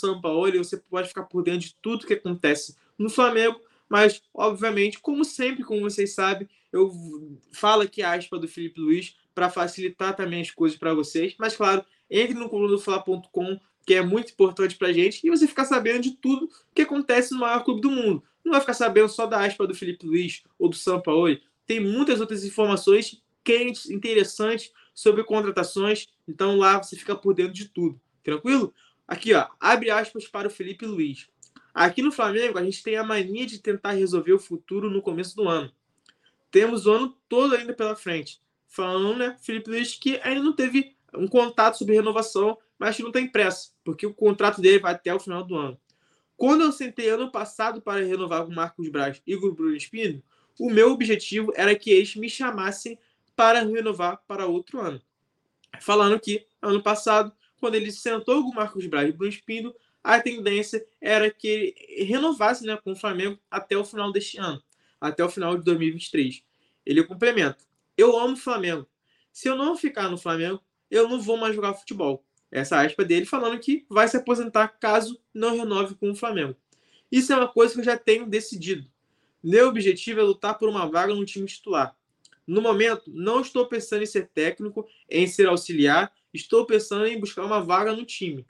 e 0.48 0.58
você 0.58 0.76
pode 0.76 1.08
ficar 1.08 1.24
por 1.24 1.42
dentro 1.42 1.60
de 1.60 1.74
tudo 1.80 2.06
que 2.06 2.12
acontece 2.12 2.76
no 2.98 3.08
Flamengo 3.08 3.60
mas, 3.90 4.22
obviamente, 4.32 5.00
como 5.00 5.24
sempre, 5.24 5.64
como 5.64 5.80
vocês 5.80 6.14
sabem, 6.14 6.48
eu 6.72 6.92
falo 7.50 7.82
aqui 7.82 8.02
a 8.02 8.12
aspa 8.12 8.38
do 8.38 8.46
Felipe 8.46 8.80
Luiz 8.80 9.16
para 9.34 9.50
facilitar 9.50 10.14
também 10.14 10.40
as 10.40 10.52
coisas 10.52 10.78
para 10.78 10.94
vocês. 10.94 11.34
Mas, 11.36 11.56
claro, 11.56 11.84
entre 12.08 12.34
no 12.34 12.48
coluna 12.48 12.76
do 12.76 12.78
Fla.com, 12.78 13.58
que 13.90 13.94
é 13.94 14.02
muito 14.02 14.30
importante 14.30 14.76
pra 14.76 14.92
gente, 14.92 15.20
e 15.26 15.30
você 15.30 15.48
ficar 15.48 15.64
sabendo 15.64 16.02
de 16.02 16.12
tudo 16.12 16.48
que 16.72 16.82
acontece 16.82 17.32
no 17.32 17.40
maior 17.40 17.64
clube 17.64 17.80
do 17.80 17.90
mundo. 17.90 18.22
Não 18.44 18.52
vai 18.52 18.60
ficar 18.60 18.72
sabendo 18.72 19.08
só 19.08 19.26
da 19.26 19.44
aspa 19.44 19.66
do 19.66 19.74
Felipe 19.74 20.06
Luiz 20.06 20.44
ou 20.56 20.68
do 20.68 20.76
Sampaoli. 20.76 21.42
Tem 21.66 21.80
muitas 21.80 22.20
outras 22.20 22.44
informações 22.44 23.20
quentes, 23.42 23.90
interessantes 23.90 24.70
sobre 24.94 25.24
contratações. 25.24 26.06
Então 26.28 26.56
lá 26.56 26.80
você 26.80 26.94
fica 26.94 27.16
por 27.16 27.34
dentro 27.34 27.52
de 27.52 27.68
tudo. 27.68 28.00
Tranquilo? 28.22 28.72
Aqui, 29.08 29.34
ó, 29.34 29.48
abre 29.58 29.90
aspas 29.90 30.28
para 30.28 30.46
o 30.46 30.50
Felipe 30.52 30.86
Luiz. 30.86 31.26
Aqui 31.74 32.00
no 32.00 32.12
Flamengo, 32.12 32.58
a 32.60 32.62
gente 32.62 32.84
tem 32.84 32.94
a 32.94 33.02
mania 33.02 33.44
de 33.44 33.58
tentar 33.58 33.90
resolver 33.90 34.34
o 34.34 34.38
futuro 34.38 34.88
no 34.88 35.02
começo 35.02 35.34
do 35.34 35.48
ano. 35.48 35.68
Temos 36.48 36.86
o 36.86 36.92
ano 36.92 37.16
todo 37.28 37.56
ainda 37.56 37.74
pela 37.74 37.96
frente. 37.96 38.40
Falando, 38.68 39.18
né, 39.18 39.36
Felipe 39.40 39.68
Luiz, 39.68 39.96
que 39.96 40.20
ainda 40.22 40.44
não 40.44 40.52
teve 40.52 40.94
um 41.12 41.26
contato 41.26 41.76
sobre 41.76 41.96
renovação, 41.96 42.56
mas 42.80 42.96
que 42.96 43.02
não 43.02 43.12
tem 43.12 43.28
pressa, 43.28 43.72
porque 43.84 44.06
o 44.06 44.14
contrato 44.14 44.62
dele 44.62 44.78
vai 44.78 44.94
até 44.94 45.14
o 45.14 45.20
final 45.20 45.44
do 45.44 45.54
ano. 45.54 45.78
Quando 46.34 46.62
eu 46.62 46.72
sentei 46.72 47.10
ano 47.10 47.30
passado 47.30 47.82
para 47.82 48.02
renovar 48.02 48.46
com 48.46 48.52
Marcos 48.52 48.88
Braz 48.88 49.20
e 49.26 49.36
o 49.36 49.52
Bruno 49.52 49.76
Espino, 49.76 50.22
o 50.58 50.70
meu 50.70 50.90
objetivo 50.90 51.52
era 51.54 51.76
que 51.76 51.90
eles 51.90 52.16
me 52.16 52.30
chamassem 52.30 52.98
para 53.36 53.60
renovar 53.60 54.22
para 54.26 54.46
outro 54.46 54.80
ano. 54.80 55.00
Falando 55.82 56.18
que, 56.18 56.46
ano 56.62 56.82
passado, 56.82 57.30
quando 57.60 57.74
ele 57.74 57.92
sentou 57.92 58.42
com 58.42 58.54
Marcos 58.54 58.86
Braz 58.86 59.10
e 59.10 59.12
Bruno 59.12 59.30
Espino, 59.30 59.74
a 60.02 60.18
tendência 60.18 60.82
era 60.98 61.30
que 61.30 61.74
ele 61.86 62.04
renovasse 62.04 62.64
né, 62.64 62.78
com 62.82 62.92
o 62.92 62.96
Flamengo 62.96 63.38
até 63.50 63.76
o 63.76 63.84
final 63.84 64.10
deste 64.10 64.38
ano, 64.38 64.62
até 64.98 65.22
o 65.22 65.28
final 65.28 65.54
de 65.58 65.64
2023. 65.64 66.42
Ele 66.86 67.04
complementa: 67.04 67.58
Eu 67.94 68.18
amo 68.18 68.32
o 68.32 68.38
Flamengo. 68.38 68.88
Se 69.30 69.48
eu 69.48 69.54
não 69.54 69.76
ficar 69.76 70.08
no 70.08 70.16
Flamengo, 70.16 70.62
eu 70.90 71.06
não 71.06 71.20
vou 71.20 71.36
mais 71.36 71.54
jogar 71.54 71.74
futebol. 71.74 72.24
Essa 72.50 72.80
aspa 72.80 73.04
dele 73.04 73.26
falando 73.26 73.58
que 73.60 73.86
vai 73.88 74.08
se 74.08 74.16
aposentar 74.16 74.68
caso 74.68 75.20
não 75.32 75.56
renove 75.56 75.94
com 75.94 76.10
o 76.10 76.16
Flamengo. 76.16 76.56
Isso 77.10 77.32
é 77.32 77.36
uma 77.36 77.48
coisa 77.48 77.74
que 77.74 77.80
eu 77.80 77.84
já 77.84 77.96
tenho 77.96 78.26
decidido. 78.26 78.88
Meu 79.42 79.68
objetivo 79.68 80.20
é 80.20 80.22
lutar 80.22 80.58
por 80.58 80.68
uma 80.68 80.86
vaga 80.86 81.14
no 81.14 81.24
time 81.24 81.46
titular. 81.46 81.96
No 82.46 82.60
momento, 82.60 83.10
não 83.14 83.40
estou 83.40 83.66
pensando 83.66 84.02
em 84.02 84.06
ser 84.06 84.28
técnico, 84.28 84.86
em 85.08 85.26
ser 85.26 85.46
auxiliar, 85.46 86.12
estou 86.34 86.66
pensando 86.66 87.06
em 87.06 87.18
buscar 87.18 87.44
uma 87.44 87.62
vaga 87.62 87.94
no 87.94 88.04
time. 88.04 88.46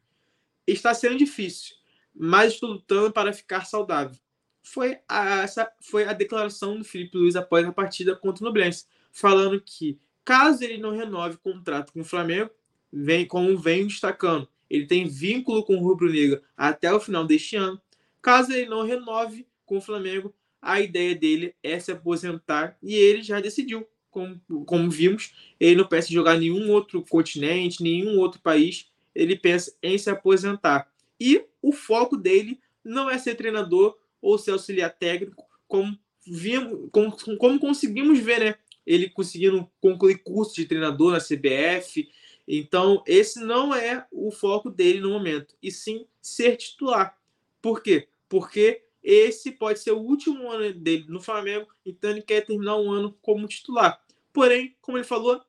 Está 0.66 0.94
sendo 0.94 1.16
difícil, 1.16 1.76
mas 2.14 2.54
estou 2.54 2.70
lutando 2.70 3.12
para 3.12 3.32
ficar 3.32 3.66
saudável. 3.66 4.18
Foi 4.62 4.98
a, 5.08 5.42
essa 5.42 5.70
foi 5.80 6.04
a 6.04 6.12
declaração 6.12 6.78
do 6.78 6.84
Felipe 6.84 7.16
Luiz 7.16 7.36
após 7.36 7.66
a 7.66 7.72
partida 7.72 8.16
contra 8.16 8.42
o 8.42 8.46
Nublense, 8.46 8.86
falando 9.12 9.60
que 9.60 9.98
caso 10.24 10.62
ele 10.64 10.78
não 10.78 10.92
renove 10.92 11.36
o 11.36 11.40
contrato 11.40 11.92
com 11.92 12.00
o 12.00 12.04
Flamengo, 12.04 12.50
vem 12.92 13.26
como 13.26 13.56
vem 13.58 13.86
destacando, 13.86 14.48
ele 14.68 14.86
tem 14.86 15.06
vínculo 15.06 15.64
com 15.64 15.76
o 15.76 15.82
Rubro 15.82 16.10
Negro 16.10 16.40
até 16.56 16.92
o 16.92 17.00
final 17.00 17.24
deste 17.24 17.56
ano. 17.56 17.80
Caso 18.22 18.52
ele 18.52 18.68
não 18.68 18.84
renove 18.84 19.46
com 19.66 19.78
o 19.78 19.80
Flamengo, 19.80 20.34
a 20.60 20.80
ideia 20.80 21.14
dele 21.14 21.54
é 21.62 21.78
se 21.80 21.90
aposentar 21.90 22.76
e 22.82 22.94
ele 22.94 23.22
já 23.22 23.40
decidiu, 23.40 23.86
como, 24.10 24.40
como 24.66 24.90
vimos, 24.90 25.32
ele 25.58 25.76
não 25.76 25.86
pensa 25.86 26.10
em 26.10 26.14
jogar 26.14 26.38
nenhum 26.38 26.70
outro 26.70 27.04
continente, 27.08 27.82
nenhum 27.82 28.18
outro 28.18 28.40
país, 28.40 28.86
ele 29.14 29.36
pensa 29.36 29.74
em 29.82 29.96
se 29.96 30.10
aposentar. 30.10 30.90
E 31.18 31.44
o 31.62 31.72
foco 31.72 32.16
dele 32.16 32.60
não 32.84 33.10
é 33.10 33.18
ser 33.18 33.34
treinador 33.34 33.96
ou 34.20 34.38
ser 34.38 34.52
auxiliar 34.52 34.90
técnico, 34.90 35.44
como, 35.66 35.98
vimos, 36.26 36.88
como, 36.92 37.16
como 37.38 37.58
conseguimos 37.58 38.18
ver, 38.18 38.40
né? 38.40 38.54
Ele 38.86 39.08
conseguindo 39.08 39.70
concluir 39.80 40.22
curso 40.22 40.54
de 40.56 40.64
treinador 40.64 41.12
na 41.12 41.20
CBF. 41.20 42.08
Então, 42.46 43.02
esse 43.06 43.40
não 43.40 43.74
é 43.74 44.06
o 44.10 44.30
foco 44.30 44.70
dele 44.70 45.00
no 45.00 45.10
momento, 45.10 45.54
e 45.62 45.70
sim 45.70 46.06
ser 46.20 46.56
titular. 46.56 47.16
Por 47.62 47.82
quê? 47.82 48.08
Porque 48.28 48.82
esse 49.02 49.52
pode 49.52 49.78
ser 49.78 49.92
o 49.92 50.00
último 50.00 50.50
ano 50.50 50.72
dele 50.74 51.06
no 51.08 51.20
Flamengo, 51.20 51.68
então 51.84 52.10
ele 52.10 52.22
quer 52.22 52.42
terminar 52.42 52.76
um 52.76 52.90
ano 52.90 53.16
como 53.22 53.46
titular. 53.46 54.00
Porém, 54.32 54.76
como 54.80 54.98
ele 54.98 55.04
falou, 55.04 55.40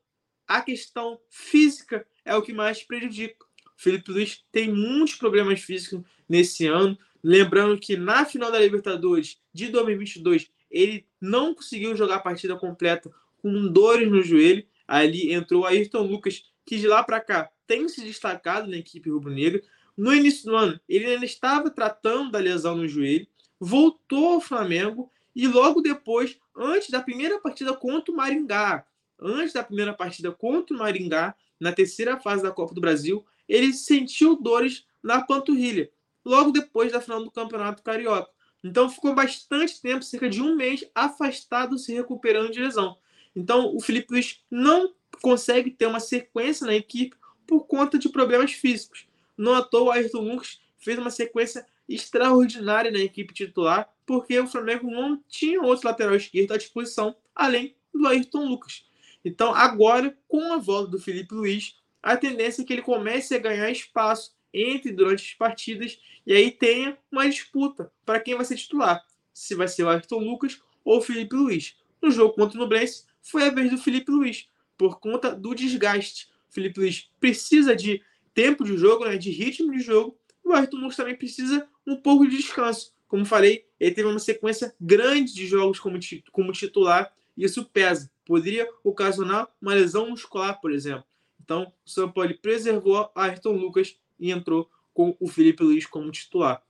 a 0.48 0.62
questão 0.62 1.20
física 1.30 2.06
é 2.26 2.36
o 2.36 2.42
que 2.42 2.54
mais 2.54 2.84
prejudica. 2.84 3.46
O 3.78 3.82
Felipe 3.82 4.12
Luiz 4.12 4.44
tem 4.52 4.72
muitos 4.72 5.16
problemas 5.16 5.62
físicos 5.62 6.02
nesse 6.28 6.68
ano. 6.68 6.98
Lembrando 7.24 7.80
que 7.80 7.96
na 7.96 8.26
final 8.26 8.52
da 8.52 8.60
Libertadores 8.60 9.40
de 9.54 9.68
2022 9.70 10.50
ele 10.70 11.06
não 11.20 11.54
conseguiu 11.54 11.96
jogar 11.96 12.16
a 12.16 12.20
partida 12.20 12.56
completa 12.56 13.12
com 13.38 13.68
dores 13.68 14.10
no 14.10 14.22
joelho. 14.22 14.66
Ali 14.88 15.34
entrou 15.34 15.66
Ayrton 15.66 16.02
Lucas, 16.02 16.51
que 16.66 16.78
de 16.78 16.88
lá 16.88 17.04
para 17.04 17.20
cá 17.20 17.50
tem 17.68 17.88
se 17.88 18.02
destacado 18.02 18.70
na 18.70 18.78
equipe 18.78 19.10
rubro-negra. 19.10 19.62
No 19.96 20.14
início 20.14 20.46
do 20.46 20.56
ano, 20.56 20.80
ele 20.88 21.06
ainda 21.06 21.26
estava 21.26 21.70
tratando 21.70 22.32
da 22.32 22.40
lesão 22.40 22.76
no 22.76 22.88
joelho, 22.88 23.28
voltou 23.60 24.34
ao 24.34 24.42
Flamengo 24.42 25.12
e 25.36 25.48
logo 25.48 25.82
depois, 25.82 26.38
antes 26.56 26.90
da 26.90 27.02
primeira 27.02 27.40
partida 27.40 27.74
contra 27.74 28.14
o 28.14 28.18
Maringá, 28.18 28.86
antes 29.20 29.54
da 29.54 29.64
primeira 29.64 29.94
partida 29.94 30.32
contra 30.32 30.76
o 30.76 30.80
Maringá, 30.80 31.36
na 31.60 31.72
terceira 31.72 32.20
fase 32.20 32.42
da 32.42 32.52
Copa 32.52 32.74
do 32.74 32.82
Brasil, 32.82 33.24
ele 33.48 33.74
sentiu 33.74 34.36
dores 34.36 34.86
na 35.04 35.22
panturrilha, 35.22 35.92
logo 36.26 36.52
depois 36.52 36.92
da 36.92 37.02
final 37.02 37.24
do 37.24 37.32
Campeonato 37.32 37.84
Carioca. 37.84 38.30
Então 38.64 38.90
ficou 38.90 39.14
bastante 39.14 39.80
tempo, 39.82 40.04
cerca 40.04 40.30
de 40.30 40.42
um 40.42 40.56
mês, 40.56 40.86
afastado, 40.94 41.78
se 41.78 41.94
recuperando 41.94 42.52
de 42.52 42.60
lesão. 42.60 42.98
Então 43.36 43.76
o 43.76 43.80
Felipe 43.80 44.14
Luiz 44.14 44.42
não 44.50 44.94
consegue 45.22 45.72
ter 45.72 45.86
uma 45.86 46.00
sequência 46.00 46.66
na 46.66 46.76
equipe 46.76 47.16
por 47.48 47.68
conta 47.68 47.98
de 47.98 48.10
problemas 48.10 48.54
físicos. 48.54 49.08
Não 49.38 49.56
à 49.56 49.62
toa, 49.62 49.84
o 49.84 49.92
Ayrton 49.92 50.22
Lucas 50.22 50.60
fez 50.78 50.98
uma 50.98 51.10
sequência 51.10 51.66
extraordinária 51.88 52.92
na 52.92 53.00
equipe 53.00 53.34
titular, 53.34 53.90
porque 54.06 54.40
o 54.40 54.48
Flamengo 54.48 54.90
não 54.90 55.22
tinha 55.28 55.62
outro 55.62 55.88
lateral 55.88 56.16
esquerdo 56.16 56.54
à 56.54 56.58
disposição, 56.58 57.16
além 57.36 57.76
do 57.94 58.08
Ayrton 58.08 58.46
Lucas. 58.46 58.86
Então, 59.24 59.54
agora, 59.54 60.18
com 60.28 60.54
a 60.54 60.58
volta 60.58 60.92
do 60.92 61.00
Felipe 61.00 61.36
Luiz, 61.36 61.76
a 62.02 62.18
tendência 62.18 62.62
é 62.62 62.66
que 62.66 62.74
ele 62.74 62.82
comece 62.82 63.36
a 63.36 63.40
ganhar 63.40 63.70
espaço 63.70 64.34
entre 64.54 64.92
durante 64.92 65.24
as 65.24 65.34
partidas 65.34 66.00
e 66.26 66.34
aí 66.34 66.52
tenha 66.52 66.98
uma 67.12 67.30
disputa 67.30 67.92
para 68.06 68.20
quem 68.20 68.36
vai 68.36 68.46
ser 68.46 68.56
titular, 68.56 69.04
se 69.34 69.56
vai 69.56 69.68
ser 69.68 69.84
o 69.84 69.90
Ayrton 69.90 70.20
Lucas 70.20 70.62
ou 70.84 70.98
o 70.98 71.02
Felipe 71.02 71.36
Luiz. 71.36 71.76
No 72.02 72.10
jogo 72.10 72.34
contra 72.34 72.58
o 72.58 72.62
Nublense, 72.62 73.06
foi 73.22 73.44
a 73.44 73.50
vez 73.52 73.70
do 73.70 73.78
Felipe 73.78 74.12
Luiz, 74.12 74.50
por 74.82 75.00
conta 75.00 75.36
do 75.36 75.54
desgaste. 75.54 76.28
O 76.50 76.54
Felipe 76.56 76.80
Luiz 76.80 77.08
precisa 77.20 77.76
de 77.76 78.02
tempo 78.34 78.64
de 78.64 78.76
jogo, 78.76 79.06
né, 79.06 79.16
de 79.16 79.30
ritmo 79.30 79.72
de 79.72 79.80
jogo, 79.80 80.18
o 80.44 80.54
Ayrton 80.54 80.78
Lucas 80.78 80.96
também 80.96 81.16
precisa 81.16 81.70
um 81.86 81.96
pouco 81.96 82.28
de 82.28 82.36
descanso. 82.38 82.92
Como 83.08 83.24
falei, 83.24 83.68
ele 83.80 83.94
teve 83.94 84.08
uma 84.08 84.18
sequência 84.18 84.74
grande 84.82 85.36
de 85.36 85.46
jogos 85.46 85.80
como, 85.80 86.00
como 86.32 86.52
titular 86.52 87.14
e 87.38 87.46
isso 87.46 87.64
pesa. 87.66 88.10
Poderia 88.26 88.68
ocasionar 88.84 89.48
uma 89.62 89.76
lesão 89.76 90.10
muscular, 90.10 90.60
por 90.60 90.72
exemplo. 90.72 91.04
Então, 91.40 91.72
o 91.86 91.90
São 91.90 92.12
Paulo 92.12 92.36
preservou 92.42 93.12
Ayrton 93.14 93.52
Lucas 93.52 93.96
e 94.20 94.32
entrou 94.32 94.68
com 94.96 95.16
o 95.20 95.28
Felipe 95.28 95.62
Luiz 95.62 95.86
como 95.86 96.10
titular. 96.10 96.64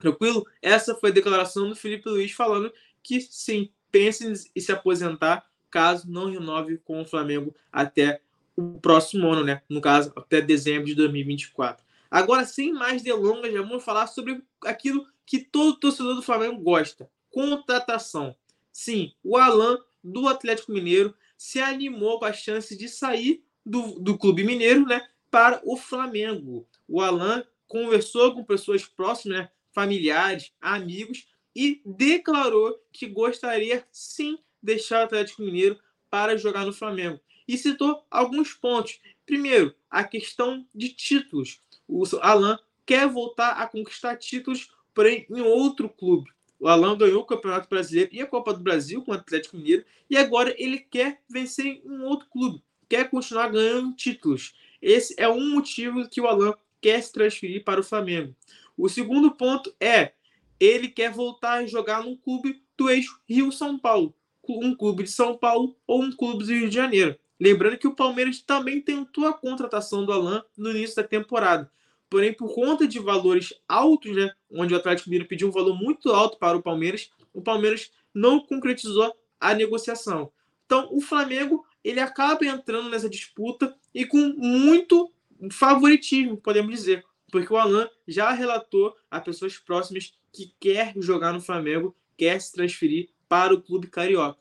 Tranquilo? 0.00 0.44
Essa 0.60 0.92
foi 0.96 1.10
a 1.10 1.14
declaração 1.14 1.68
do 1.68 1.76
Felipe 1.76 2.08
Luiz 2.08 2.32
falando 2.32 2.72
que 3.00 3.20
sim, 3.20 3.70
pense 3.92 4.50
em 4.56 4.60
se 4.60 4.72
aposentar 4.72 5.46
caso 5.74 6.08
não 6.08 6.30
renove 6.30 6.78
com 6.78 7.02
o 7.02 7.04
Flamengo 7.04 7.52
até 7.72 8.20
o 8.56 8.78
próximo 8.78 9.26
ano, 9.26 9.42
né? 9.42 9.60
No 9.68 9.80
caso, 9.80 10.12
até 10.14 10.40
dezembro 10.40 10.86
de 10.86 10.94
2024. 10.94 11.84
Agora, 12.08 12.44
sem 12.44 12.72
mais 12.72 13.02
delongas, 13.02 13.52
já 13.52 13.60
vamos 13.60 13.82
falar 13.82 14.06
sobre 14.06 14.40
aquilo 14.62 15.04
que 15.26 15.40
todo 15.40 15.80
torcedor 15.80 16.14
do 16.14 16.22
Flamengo 16.22 16.60
gosta: 16.60 17.10
contratação. 17.28 18.36
Sim, 18.72 19.12
o 19.24 19.36
Alan 19.36 19.76
do 20.02 20.28
Atlético 20.28 20.70
Mineiro 20.70 21.12
se 21.36 21.60
animou 21.60 22.20
com 22.20 22.24
a 22.24 22.32
chance 22.32 22.78
de 22.78 22.88
sair 22.88 23.42
do, 23.66 23.98
do 23.98 24.16
clube 24.16 24.44
mineiro 24.44 24.86
né, 24.86 25.04
para 25.28 25.60
o 25.64 25.76
Flamengo. 25.76 26.68
O 26.86 27.00
Alan 27.00 27.44
conversou 27.66 28.32
com 28.32 28.44
pessoas 28.44 28.84
próximas, 28.84 29.38
né, 29.38 29.50
familiares, 29.72 30.52
amigos, 30.60 31.26
e 31.56 31.82
declarou 31.84 32.80
que 32.92 33.08
gostaria 33.08 33.84
sim 33.90 34.38
deixar 34.64 35.02
o 35.02 35.04
Atlético 35.04 35.42
Mineiro 35.42 35.78
para 36.10 36.36
jogar 36.36 36.64
no 36.64 36.72
Flamengo. 36.72 37.20
E 37.46 37.58
citou 37.58 38.04
alguns 38.10 38.54
pontos. 38.54 39.00
Primeiro, 39.26 39.74
a 39.90 40.02
questão 40.02 40.66
de 40.74 40.88
títulos 40.88 41.60
o 41.86 42.04
Alan 42.20 42.58
quer 42.86 43.08
voltar 43.08 43.52
a 43.52 43.66
conquistar 43.66 44.16
títulos, 44.16 44.70
porém 44.94 45.26
em 45.30 45.40
outro 45.40 45.88
clube. 45.88 46.30
O 46.58 46.68
Alan 46.68 46.96
ganhou 46.96 47.22
o 47.22 47.26
Campeonato 47.26 47.68
Brasileiro 47.68 48.10
e 48.12 48.22
a 48.22 48.26
Copa 48.26 48.54
do 48.54 48.60
Brasil 48.60 49.02
com 49.02 49.10
o 49.10 49.14
Atlético 49.14 49.56
Mineiro 49.56 49.84
e 50.08 50.16
agora 50.16 50.54
ele 50.58 50.78
quer 50.78 51.20
vencer 51.28 51.66
em 51.66 51.82
um 51.84 52.04
outro 52.04 52.28
clube, 52.30 52.62
quer 52.88 53.10
continuar 53.10 53.48
ganhando 53.48 53.94
títulos. 53.94 54.54
Esse 54.80 55.14
é 55.18 55.28
um 55.28 55.50
motivo 55.50 56.08
que 56.08 56.20
o 56.20 56.26
Alan 56.26 56.54
quer 56.80 57.02
se 57.02 57.12
transferir 57.12 57.64
para 57.64 57.80
o 57.80 57.84
Flamengo. 57.84 58.34
O 58.76 58.88
segundo 58.88 59.30
ponto 59.32 59.74
é 59.80 60.12
ele 60.58 60.88
quer 60.88 61.10
voltar 61.10 61.54
a 61.54 61.66
jogar 61.66 62.02
num 62.02 62.16
clube 62.16 62.62
do 62.76 62.88
eixo 62.88 63.20
Rio-São 63.28 63.78
Paulo, 63.78 64.14
um 64.48 64.74
clube 64.74 65.04
de 65.04 65.10
São 65.10 65.36
Paulo 65.36 65.76
ou 65.86 66.02
um 66.02 66.12
clube 66.12 66.44
do 66.44 66.52
Rio 66.52 66.68
de 66.68 66.74
Janeiro. 66.74 67.16
Lembrando 67.40 67.78
que 67.78 67.88
o 67.88 67.94
Palmeiras 67.94 68.40
também 68.40 68.80
tentou 68.80 69.26
a 69.26 69.32
contratação 69.32 70.04
do 70.04 70.12
Alan 70.12 70.42
no 70.56 70.70
início 70.70 70.96
da 70.96 71.04
temporada. 71.04 71.70
Porém, 72.08 72.32
por 72.32 72.54
conta 72.54 72.86
de 72.86 72.98
valores 72.98 73.52
altos, 73.68 74.14
né, 74.14 74.32
onde 74.50 74.72
o 74.72 74.76
Atlético 74.76 75.08
Mineiro 75.10 75.28
pediu 75.28 75.48
um 75.48 75.52
valor 75.52 75.76
muito 75.76 76.10
alto 76.10 76.38
para 76.38 76.56
o 76.56 76.62
Palmeiras, 76.62 77.10
o 77.32 77.42
Palmeiras 77.42 77.90
não 78.14 78.38
concretizou 78.38 79.12
a 79.40 79.52
negociação. 79.52 80.30
Então, 80.64 80.88
o 80.92 81.00
Flamengo 81.00 81.66
ele 81.82 82.00
acaba 82.00 82.46
entrando 82.46 82.88
nessa 82.88 83.08
disputa 83.08 83.76
e 83.92 84.06
com 84.06 84.18
muito 84.36 85.12
favoritismo, 85.50 86.36
podemos 86.36 86.70
dizer, 86.70 87.04
porque 87.30 87.52
o 87.52 87.56
Alan 87.56 87.88
já 88.06 88.30
relatou 88.30 88.96
a 89.10 89.20
pessoas 89.20 89.58
próximas 89.58 90.12
que 90.32 90.54
quer 90.58 90.94
jogar 90.96 91.32
no 91.32 91.40
Flamengo, 91.40 91.94
quer 92.16 92.40
se 92.40 92.52
transferir 92.52 93.08
para 93.34 93.52
o 93.52 93.60
clube 93.60 93.88
carioca. 93.88 94.38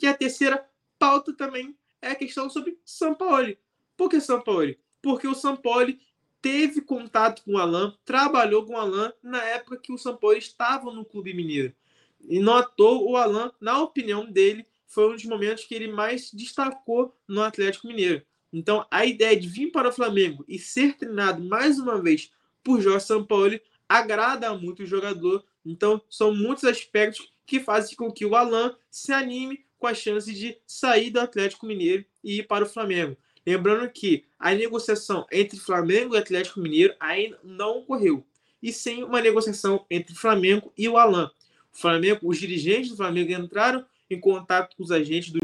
E 0.00 0.06
a 0.06 0.14
terceira 0.14 0.64
pauta 1.00 1.32
também 1.32 1.76
é 2.00 2.10
a 2.10 2.14
questão 2.14 2.48
sobre 2.48 2.78
São 2.84 3.12
Paulo. 3.12 3.56
Por 3.96 4.08
que 4.08 4.20
São 4.20 4.40
Paulo? 4.40 4.72
Porque 5.02 5.26
o 5.26 5.34
São 5.34 5.56
Paulo 5.56 5.92
teve 6.40 6.80
contato 6.80 7.42
com 7.42 7.54
o 7.54 7.58
Alan, 7.58 7.92
trabalhou 8.04 8.64
com 8.64 8.74
o 8.74 8.76
Alan 8.76 9.12
na 9.20 9.42
época 9.42 9.78
que 9.78 9.92
o 9.92 9.98
São 9.98 10.16
Paulo 10.16 10.36
estava 10.36 10.92
no 10.92 11.04
Clube 11.04 11.34
Mineiro. 11.34 11.74
E 12.20 12.38
notou 12.38 13.10
o 13.10 13.16
Alan, 13.16 13.50
na 13.60 13.82
opinião 13.82 14.30
dele, 14.30 14.64
foi 14.86 15.10
um 15.10 15.14
dos 15.14 15.24
momentos 15.24 15.64
que 15.64 15.74
ele 15.74 15.88
mais 15.88 16.30
destacou 16.32 17.16
no 17.26 17.42
Atlético 17.42 17.88
Mineiro. 17.88 18.22
Então, 18.52 18.86
a 18.88 19.04
ideia 19.04 19.36
de 19.36 19.48
vir 19.48 19.72
para 19.72 19.88
o 19.88 19.92
Flamengo 19.92 20.44
e 20.46 20.56
ser 20.56 20.96
treinado 20.96 21.42
mais 21.42 21.80
uma 21.80 22.00
vez 22.00 22.30
por 22.62 22.80
Jorge 22.80 23.06
Sampaoli 23.06 23.60
agrada 23.88 24.52
muito 24.54 24.82
o 24.82 24.86
jogador. 24.86 25.44
Então, 25.64 26.00
são 26.08 26.34
muitos 26.34 26.64
aspectos 26.64 27.32
que 27.46 27.60
fazem 27.60 27.96
com 27.96 28.10
que 28.10 28.26
o 28.26 28.34
Alan 28.34 28.76
se 28.90 29.12
anime 29.12 29.64
com 29.78 29.86
a 29.86 29.94
chance 29.94 30.32
de 30.32 30.58
sair 30.66 31.10
do 31.10 31.20
Atlético 31.20 31.66
Mineiro 31.66 32.04
e 32.22 32.38
ir 32.38 32.46
para 32.46 32.64
o 32.64 32.68
Flamengo. 32.68 33.16
Lembrando 33.46 33.88
que 33.90 34.24
a 34.38 34.52
negociação 34.52 35.24
entre 35.30 35.58
Flamengo 35.58 36.14
e 36.14 36.18
Atlético 36.18 36.60
Mineiro 36.60 36.94
ainda 36.98 37.38
não 37.44 37.78
ocorreu, 37.78 38.26
e 38.60 38.72
sim 38.72 39.04
uma 39.04 39.20
negociação 39.20 39.86
entre 39.88 40.16
Flamengo 40.16 40.72
e 40.76 40.88
o 40.88 40.96
Alan. 40.96 41.30
O 41.72 41.78
Flamengo, 41.78 42.28
os 42.28 42.38
dirigentes 42.38 42.90
do 42.90 42.96
Flamengo 42.96 43.32
entraram 43.32 43.86
em 44.10 44.18
contato 44.18 44.74
com 44.76 44.82
os 44.82 44.90
agentes 44.90 45.30
do 45.30 45.38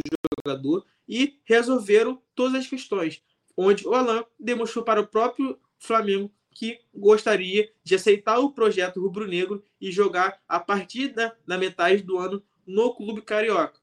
jogador 0.44 0.85
e 1.09 1.38
resolveram 1.44 2.20
todas 2.35 2.62
as 2.62 2.66
questões, 2.66 3.22
onde 3.57 3.87
o 3.87 3.94
Alan 3.94 4.24
demonstrou 4.38 4.85
para 4.85 5.00
o 5.00 5.07
próprio 5.07 5.59
Flamengo 5.78 6.33
que 6.54 6.80
gostaria 6.94 7.70
de 7.82 7.94
aceitar 7.94 8.38
o 8.38 8.52
projeto 8.52 9.00
rubro-negro 9.00 9.64
e 9.80 9.90
jogar 9.90 10.40
a 10.48 10.60
partir 10.60 11.08
da, 11.08 11.34
metade 11.58 12.02
do 12.02 12.18
ano 12.18 12.42
no 12.66 12.94
clube 12.94 13.22
carioca. 13.22 13.80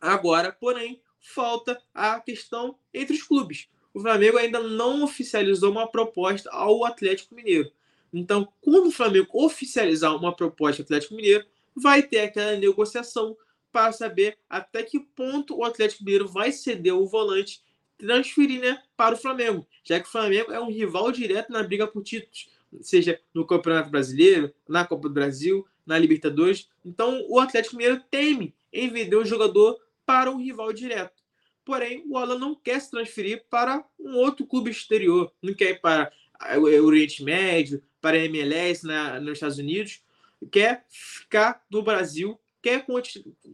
Agora, 0.00 0.52
porém, 0.52 1.00
falta 1.20 1.80
a 1.94 2.20
questão 2.20 2.76
entre 2.92 3.14
os 3.14 3.22
clubes. 3.22 3.68
O 3.94 4.00
Flamengo 4.00 4.38
ainda 4.38 4.60
não 4.60 5.04
oficializou 5.04 5.70
uma 5.70 5.86
proposta 5.86 6.50
ao 6.50 6.84
Atlético 6.84 7.34
Mineiro. 7.34 7.70
Então, 8.12 8.48
quando 8.60 8.88
o 8.88 8.92
Flamengo 8.92 9.28
oficializar 9.32 10.14
uma 10.16 10.34
proposta 10.34 10.82
ao 10.82 10.84
Atlético 10.84 11.14
Mineiro, 11.14 11.46
vai 11.74 12.02
ter 12.02 12.20
aquela 12.20 12.56
negociação 12.56 13.36
para 13.70 13.92
saber 13.92 14.38
até 14.48 14.82
que 14.82 15.00
ponto 15.00 15.56
o 15.56 15.64
Atlético 15.64 16.04
Mineiro 16.04 16.28
vai 16.28 16.52
ceder 16.52 16.94
o 16.94 17.06
volante 17.06 17.62
transferir 17.98 18.60
né, 18.60 18.82
para 18.96 19.14
o 19.14 19.18
Flamengo, 19.18 19.66
já 19.84 20.00
que 20.00 20.08
o 20.08 20.10
Flamengo 20.10 20.52
é 20.52 20.60
um 20.60 20.70
rival 20.70 21.10
direto 21.12 21.52
na 21.52 21.62
briga 21.62 21.86
por 21.86 22.02
títulos, 22.02 22.48
seja 22.80 23.20
no 23.34 23.46
Campeonato 23.46 23.90
Brasileiro, 23.90 24.52
na 24.68 24.84
Copa 24.84 25.08
do 25.08 25.14
Brasil, 25.14 25.66
na 25.84 25.98
Libertadores. 25.98 26.68
Então 26.84 27.24
o 27.28 27.38
Atlético 27.38 27.76
Mineiro 27.76 28.02
teme 28.10 28.54
em 28.72 28.88
vender 28.88 29.16
o 29.16 29.24
jogador 29.24 29.78
para 30.06 30.30
um 30.30 30.42
rival 30.42 30.72
direto. 30.72 31.22
Porém, 31.64 32.02
o 32.08 32.18
Alan 32.18 32.38
não 32.38 32.54
quer 32.54 32.80
se 32.80 32.90
transferir 32.90 33.44
para 33.48 33.84
um 33.98 34.16
outro 34.16 34.44
clube 34.44 34.70
exterior, 34.70 35.32
não 35.40 35.54
quer 35.54 35.70
ir 35.70 35.80
para 35.80 36.10
o 36.58 36.84
Oriente 36.84 37.22
Médio, 37.22 37.82
para 38.00 38.16
a 38.16 38.24
MLS 38.24 38.84
na, 38.84 39.20
nos 39.20 39.34
Estados 39.34 39.58
Unidos, 39.58 40.02
quer 40.50 40.84
ficar 40.90 41.64
no 41.70 41.82
Brasil 41.82 42.36
quer 42.62 42.86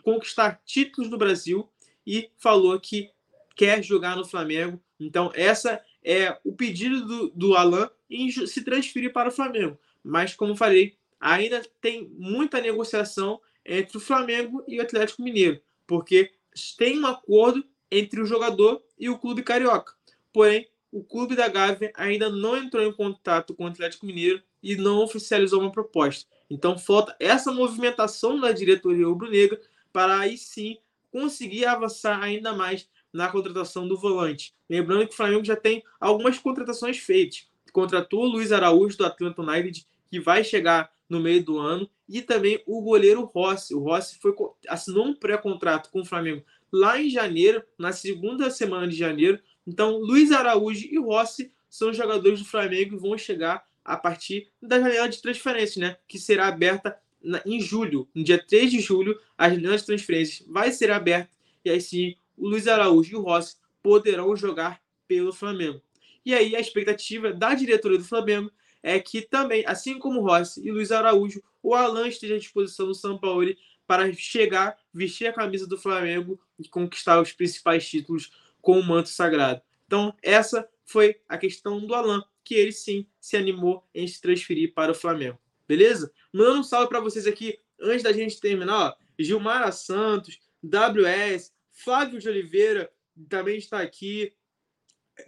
conquistar 0.05 0.61
títulos 0.64 1.11
no 1.11 1.16
Brasil 1.16 1.68
e 2.07 2.31
falou 2.37 2.79
que 2.79 3.11
quer 3.59 3.83
jogar 3.83 4.16
no 4.16 4.25
Flamengo. 4.25 4.81
Então, 5.01 5.33
essa 5.35 5.83
é 6.03 6.38
o 6.44 6.53
pedido 6.53 7.05
do, 7.05 7.31
do 7.31 7.57
Alan 7.57 7.90
em 8.09 8.31
se 8.31 8.62
transferir 8.62 9.12
para 9.12 9.31
o 9.31 9.33
Flamengo. 9.33 9.77
Mas, 10.03 10.35
como 10.35 10.55
falei, 10.55 10.97
ainda 11.21 11.61
tem 11.81 12.09
muita 12.16 12.61
negociação 12.61 13.40
entre 13.66 13.97
o 13.97 14.01
Flamengo 14.01 14.64
e 14.68 14.79
o 14.79 14.83
Atlético 14.83 15.23
Mineiro, 15.23 15.61
porque 15.88 16.31
tem 16.79 17.01
um 17.01 17.07
acordo 17.07 17.64
entre 17.90 18.21
o 18.21 18.25
jogador 18.25 18.81
e 18.97 19.09
o 19.11 19.18
clube 19.18 19.42
carioca. 19.42 19.92
Porém, 20.33 20.68
o 20.92 21.03
clube 21.03 21.35
da 21.35 21.49
Gávea 21.49 21.92
ainda 21.97 22.31
não 22.31 22.57
entrou 22.57 22.85
em 22.85 22.92
contato 22.92 23.55
com 23.55 23.64
o 23.64 23.66
Atlético 23.66 24.07
Mineiro 24.07 24.40
e 24.62 24.77
não 24.77 25.03
oficializou 25.03 25.61
uma 25.61 25.73
proposta. 25.73 26.31
Então 26.49 26.79
falta 26.79 27.14
essa 27.18 27.53
movimentação 27.53 28.40
da 28.40 28.53
diretoria 28.53 29.07
rubro-negra 29.07 29.61
para 29.92 30.21
aí 30.21 30.38
sim 30.38 30.79
conseguir 31.11 31.66
avançar 31.66 32.23
ainda 32.23 32.55
mais 32.55 32.88
na 33.12 33.29
contratação 33.29 33.87
do 33.87 33.97
volante. 33.97 34.55
Lembrando 34.68 35.07
que 35.07 35.14
o 35.14 35.16
Flamengo 35.16 35.44
já 35.44 35.57
tem 35.57 35.83
algumas 36.01 36.38
contratações 36.38 36.99
feitas. 36.99 37.49
Contratou 37.73 38.25
o 38.25 38.29
Luiz 38.29 38.53
Araújo 38.53 38.97
do 38.97 39.07
Atlanta 39.07 39.42
United, 39.42 39.87
que 40.11 40.21
vai 40.21 40.42
chegar 40.42 40.90
no 41.09 41.21
meio 41.21 41.42
do 41.42 41.59
ano, 41.59 41.88
e 42.09 42.21
também 42.21 42.62
o 42.66 42.83
goleiro 42.83 43.25
Rossi. 43.25 43.75
O 43.75 43.81
Rossi 43.81 44.18
foi, 44.21 44.35
assinou 44.68 45.07
um 45.07 45.14
pré-contrato 45.14 45.90
com 45.90 46.01
o 46.01 46.05
Flamengo 46.05 46.44
lá 46.73 47.01
em 47.01 47.09
janeiro, 47.09 47.62
na 47.79 47.92
segunda 47.92 48.51
semana 48.51 48.87
de 48.87 48.97
janeiro. 48.97 49.38
Então, 49.66 49.99
Luiz 49.99 50.31
Araújo 50.33 50.87
e 50.90 50.99
Rossi 50.99 51.53
são 51.68 51.92
jogadores 51.92 52.40
do 52.40 52.44
Flamengo 52.44 52.94
e 52.94 52.99
vão 52.99 53.16
chegar 53.16 53.66
a 53.85 53.97
partir 53.97 54.51
da 54.61 54.79
janela 54.79 55.09
de 55.09 55.21
transferências, 55.21 55.77
né? 55.77 55.97
Que 56.07 56.18
será 56.18 56.49
aberta 56.49 56.99
em 57.44 57.61
julho, 57.61 58.09
no 58.14 58.23
dia 58.23 58.42
3 58.42 58.71
de 58.71 58.81
julho, 58.81 59.18
a 59.37 59.49
janela 59.51 59.77
de 59.77 59.85
transferências 59.85 60.47
vai 60.49 60.71
ser 60.71 60.90
aberta 60.90 61.31
e 61.64 61.71
aí 61.71 61.81
sim 61.81 62.14
o 62.38 62.48
Luiz 62.48 62.66
Araújo 62.66 63.12
e 63.12 63.16
o 63.16 63.22
Rossi 63.22 63.57
poderão 63.83 64.35
jogar 64.37 64.81
pelo 65.07 65.33
Flamengo. 65.33 65.83
E 66.24 66.35
aí 66.35 66.55
a 66.55 66.61
expectativa 66.61 67.33
da 67.33 67.55
diretoria 67.55 67.98
do 67.98 68.05
Flamengo 68.05 68.51
é 68.83 68.98
que 69.01 69.22
também, 69.22 69.64
assim 69.66 69.98
como 69.98 70.20
Rossi 70.20 70.66
e 70.66 70.70
Luiz 70.70 70.92
Araújo, 70.92 71.42
o 71.62 71.74
Alan 71.74 72.09
esteja 72.09 72.37
à 72.37 72.38
disposição 72.38 72.87
do 72.87 72.94
São 72.94 73.18
Paulo 73.18 73.55
para 73.87 74.12
chegar, 74.12 74.77
vestir 74.92 75.27
a 75.27 75.33
camisa 75.33 75.66
do 75.66 75.79
Flamengo 75.79 76.40
e 76.59 76.68
conquistar 76.68 77.20
os 77.20 77.33
principais 77.33 77.88
títulos 77.88 78.31
com 78.61 78.79
o 78.79 78.85
manto 78.85 79.09
sagrado. 79.09 79.62
Então, 79.87 80.14
essa 80.22 80.68
foi 80.85 81.16
a 81.29 81.38
questão 81.38 81.85
do 81.85 81.94
Alan 81.94 82.22
que 82.44 82.55
ele 82.55 82.72
sim 82.72 83.07
se 83.20 83.37
animou 83.37 83.87
em 83.94 84.07
se 84.07 84.20
transferir 84.20 84.74
para 84.74 84.92
o 84.92 84.94
Flamengo. 84.94 85.38
Beleza? 85.66 86.12
Mandando 86.33 86.61
um 86.61 86.62
salve 86.62 86.88
para 86.88 87.01
vocês 87.01 87.27
aqui 87.27 87.59
antes 87.81 88.03
da 88.03 88.12
gente 88.12 88.40
terminar. 88.40 88.90
Ó, 88.90 88.94
Gilmara 89.18 89.72
Santos, 89.72 90.38
WS, 90.62 91.53
Flávio 91.79 92.19
de 92.19 92.29
Oliveira 92.29 92.91
também 93.29 93.57
está 93.57 93.81
aqui 93.81 94.33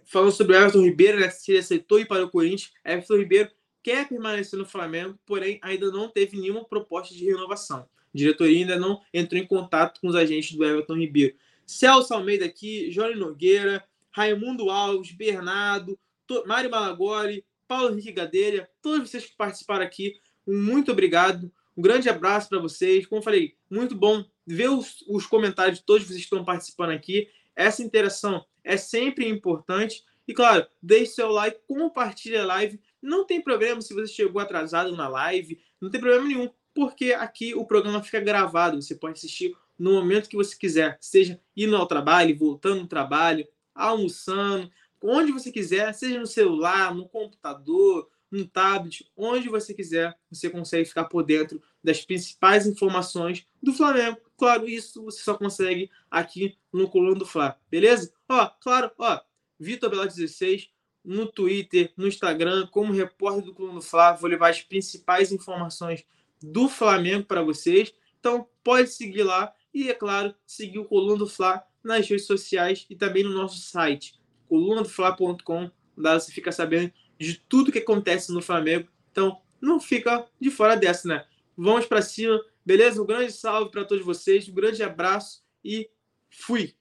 falando 0.05 0.31
sobre 0.31 0.55
o 0.55 0.59
Everton 0.59 0.83
Ribeiro, 0.83 1.19
né, 1.19 1.29
se 1.29 1.51
ele 1.51 1.59
aceitou 1.59 1.99
ir 1.99 2.05
para 2.05 2.25
o 2.25 2.29
Corinthians. 2.29 2.73
Everton 2.83 3.17
Ribeiro 3.17 3.51
quer 3.81 4.07
permanecer 4.07 4.59
no 4.59 4.65
Flamengo, 4.65 5.17
porém 5.25 5.59
ainda 5.61 5.89
não 5.91 6.09
teve 6.09 6.37
nenhuma 6.37 6.65
proposta 6.65 7.15
de 7.15 7.25
renovação. 7.25 7.79
A 7.79 8.17
diretoria 8.17 8.59
ainda 8.59 8.77
não 8.77 9.01
entrou 9.13 9.41
em 9.41 9.47
contato 9.47 10.01
com 10.01 10.07
os 10.07 10.15
agentes 10.15 10.55
do 10.55 10.65
Everton 10.65 10.95
Ribeiro. 10.95 11.35
Celso 11.65 12.13
Almeida 12.13 12.45
aqui, 12.45 12.89
Johnny 12.89 13.15
Nogueira, 13.15 13.83
Raimundo 14.11 14.69
Alves, 14.69 15.13
Bernardo, 15.13 15.97
Mário 16.45 16.69
Malagoli, 16.69 17.45
Paulo 17.65 17.91
Henrique 17.91 18.11
Gadelha, 18.11 18.69
todos 18.81 19.09
vocês 19.09 19.25
que 19.25 19.37
participaram 19.37 19.85
aqui, 19.85 20.19
muito 20.45 20.91
obrigado. 20.91 21.49
Um 21.77 21.81
grande 21.81 22.09
abraço 22.09 22.49
para 22.49 22.59
vocês. 22.59 23.05
Como 23.05 23.21
falei, 23.21 23.55
muito 23.71 23.95
bom 23.95 24.23
ver 24.45 24.69
os, 24.69 25.03
os, 25.07 25.25
comentários 25.25 25.79
de 25.79 25.85
todos 25.85 26.05
vocês 26.05 26.19
que 26.19 26.23
estão 26.25 26.43
participando 26.43 26.91
aqui. 26.91 27.29
Essa 27.55 27.81
interação 27.81 28.45
é 28.63 28.75
sempre 28.75 29.27
importante. 29.27 30.03
E 30.27 30.33
claro, 30.33 30.67
deixe 30.81 31.13
seu 31.13 31.29
like, 31.29 31.59
compartilhe 31.67 32.37
a 32.37 32.45
live. 32.45 32.79
Não 33.01 33.25
tem 33.25 33.41
problema 33.41 33.81
se 33.81 33.93
você 33.93 34.11
chegou 34.13 34.41
atrasado 34.41 34.95
na 34.95 35.07
live, 35.07 35.59
não 35.79 35.89
tem 35.89 35.99
problema 35.99 36.27
nenhum, 36.27 36.49
porque 36.73 37.13
aqui 37.13 37.55
o 37.55 37.65
programa 37.65 38.03
fica 38.03 38.19
gravado. 38.19 38.81
Você 38.81 38.95
pode 38.95 39.17
assistir 39.17 39.55
no 39.79 39.93
momento 39.93 40.29
que 40.29 40.35
você 40.35 40.55
quiser, 40.55 40.97
seja 41.01 41.39
indo 41.57 41.75
ao 41.75 41.87
trabalho, 41.87 42.37
voltando 42.37 42.81
do 42.81 42.87
trabalho, 42.87 43.47
almoçando, 43.73 44.69
onde 45.01 45.31
você 45.31 45.51
quiser, 45.51 45.93
seja 45.93 46.19
no 46.19 46.27
celular, 46.27 46.93
no 46.93 47.09
computador, 47.09 48.07
no 48.29 48.47
tablet, 48.47 49.09
onde 49.17 49.49
você 49.49 49.73
quiser, 49.73 50.15
você 50.29 50.49
consegue 50.49 50.85
ficar 50.85 51.05
por 51.05 51.23
dentro 51.23 51.61
das 51.83 52.03
principais 52.05 52.65
informações 52.65 53.45
do 53.61 53.73
Flamengo. 53.73 54.17
Claro, 54.37 54.67
isso 54.67 55.03
você 55.03 55.21
só 55.21 55.35
consegue 55.35 55.89
aqui 56.09 56.57
no 56.71 56.89
Coluna 56.89 57.19
do 57.19 57.25
Fla, 57.25 57.59
beleza? 57.69 58.13
Ó, 58.29 58.47
claro, 58.61 58.91
ó, 58.97 59.19
Vitor 59.59 59.89
Bela 59.89 60.07
16 60.07 60.69
no 61.03 61.25
Twitter, 61.25 61.91
no 61.97 62.07
Instagram, 62.07 62.67
como 62.67 62.93
repórter 62.93 63.43
do 63.43 63.53
Coluna 63.53 63.75
do 63.75 63.81
Fla, 63.81 64.13
vou 64.13 64.29
levar 64.29 64.49
as 64.49 64.61
principais 64.61 65.31
informações 65.31 66.05
do 66.41 66.67
Flamengo 66.69 67.25
para 67.25 67.41
vocês. 67.41 67.93
Então, 68.19 68.47
pode 68.63 68.89
seguir 68.89 69.23
lá 69.23 69.53
e, 69.73 69.89
é 69.89 69.93
claro, 69.93 70.33
seguir 70.45 70.79
o 70.79 70.85
Coluna 70.85 71.17
do 71.17 71.27
Fla 71.27 71.63
nas 71.83 72.07
redes 72.07 72.27
sociais 72.27 72.85
e 72.89 72.95
também 72.95 73.23
no 73.23 73.31
nosso 73.31 73.59
site, 73.59 74.19
colunadofla.com, 74.47 75.71
lá 75.97 76.19
você 76.19 76.31
fica 76.31 76.51
sabendo 76.51 76.91
de 77.19 77.39
tudo 77.47 77.71
que 77.71 77.79
acontece 77.79 78.31
no 78.31 78.41
Flamengo. 78.41 78.87
Então, 79.11 79.39
não 79.59 79.79
fica 79.79 80.27
de 80.39 80.49
fora 80.49 80.75
dessa, 80.75 81.07
né? 81.07 81.25
Vamos 81.63 81.85
para 81.85 82.01
cima, 82.01 82.41
beleza? 82.65 82.99
Um 82.99 83.05
grande 83.05 83.31
salve 83.31 83.69
para 83.69 83.85
todos 83.85 84.03
vocês, 84.03 84.49
um 84.49 84.53
grande 84.53 84.81
abraço 84.81 85.43
e 85.63 85.87
fui! 86.27 86.73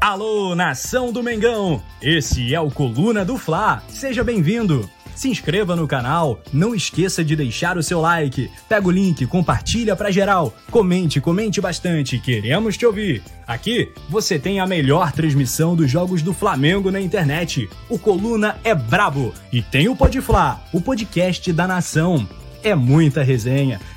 Alô, 0.00 0.54
nação 0.54 1.10
do 1.10 1.20
Mengão! 1.20 1.82
Esse 2.00 2.54
é 2.54 2.60
o 2.60 2.70
Coluna 2.70 3.24
do 3.24 3.36
Fla. 3.36 3.82
Seja 3.88 4.22
bem-vindo! 4.22 4.88
Se 5.16 5.28
inscreva 5.28 5.74
no 5.74 5.88
canal, 5.88 6.40
não 6.52 6.76
esqueça 6.76 7.24
de 7.24 7.34
deixar 7.34 7.76
o 7.76 7.82
seu 7.82 8.00
like. 8.00 8.48
Pega 8.68 8.86
o 8.86 8.90
link, 8.90 9.26
compartilha 9.26 9.96
pra 9.96 10.12
geral. 10.12 10.54
Comente, 10.70 11.20
comente 11.20 11.60
bastante, 11.60 12.16
queremos 12.20 12.76
te 12.76 12.86
ouvir. 12.86 13.20
Aqui 13.48 13.92
você 14.08 14.38
tem 14.38 14.60
a 14.60 14.66
melhor 14.66 15.10
transmissão 15.10 15.74
dos 15.74 15.90
jogos 15.90 16.22
do 16.22 16.32
Flamengo 16.32 16.88
na 16.88 17.00
internet. 17.00 17.68
O 17.88 17.98
Coluna 17.98 18.60
é 18.62 18.76
brabo 18.76 19.34
e 19.52 19.60
tem 19.60 19.88
o 19.88 19.96
Podfla, 19.96 20.62
o 20.72 20.80
podcast 20.80 21.52
da 21.52 21.66
nação. 21.66 22.28
É 22.62 22.74
muita 22.74 23.22
resenha 23.22 23.78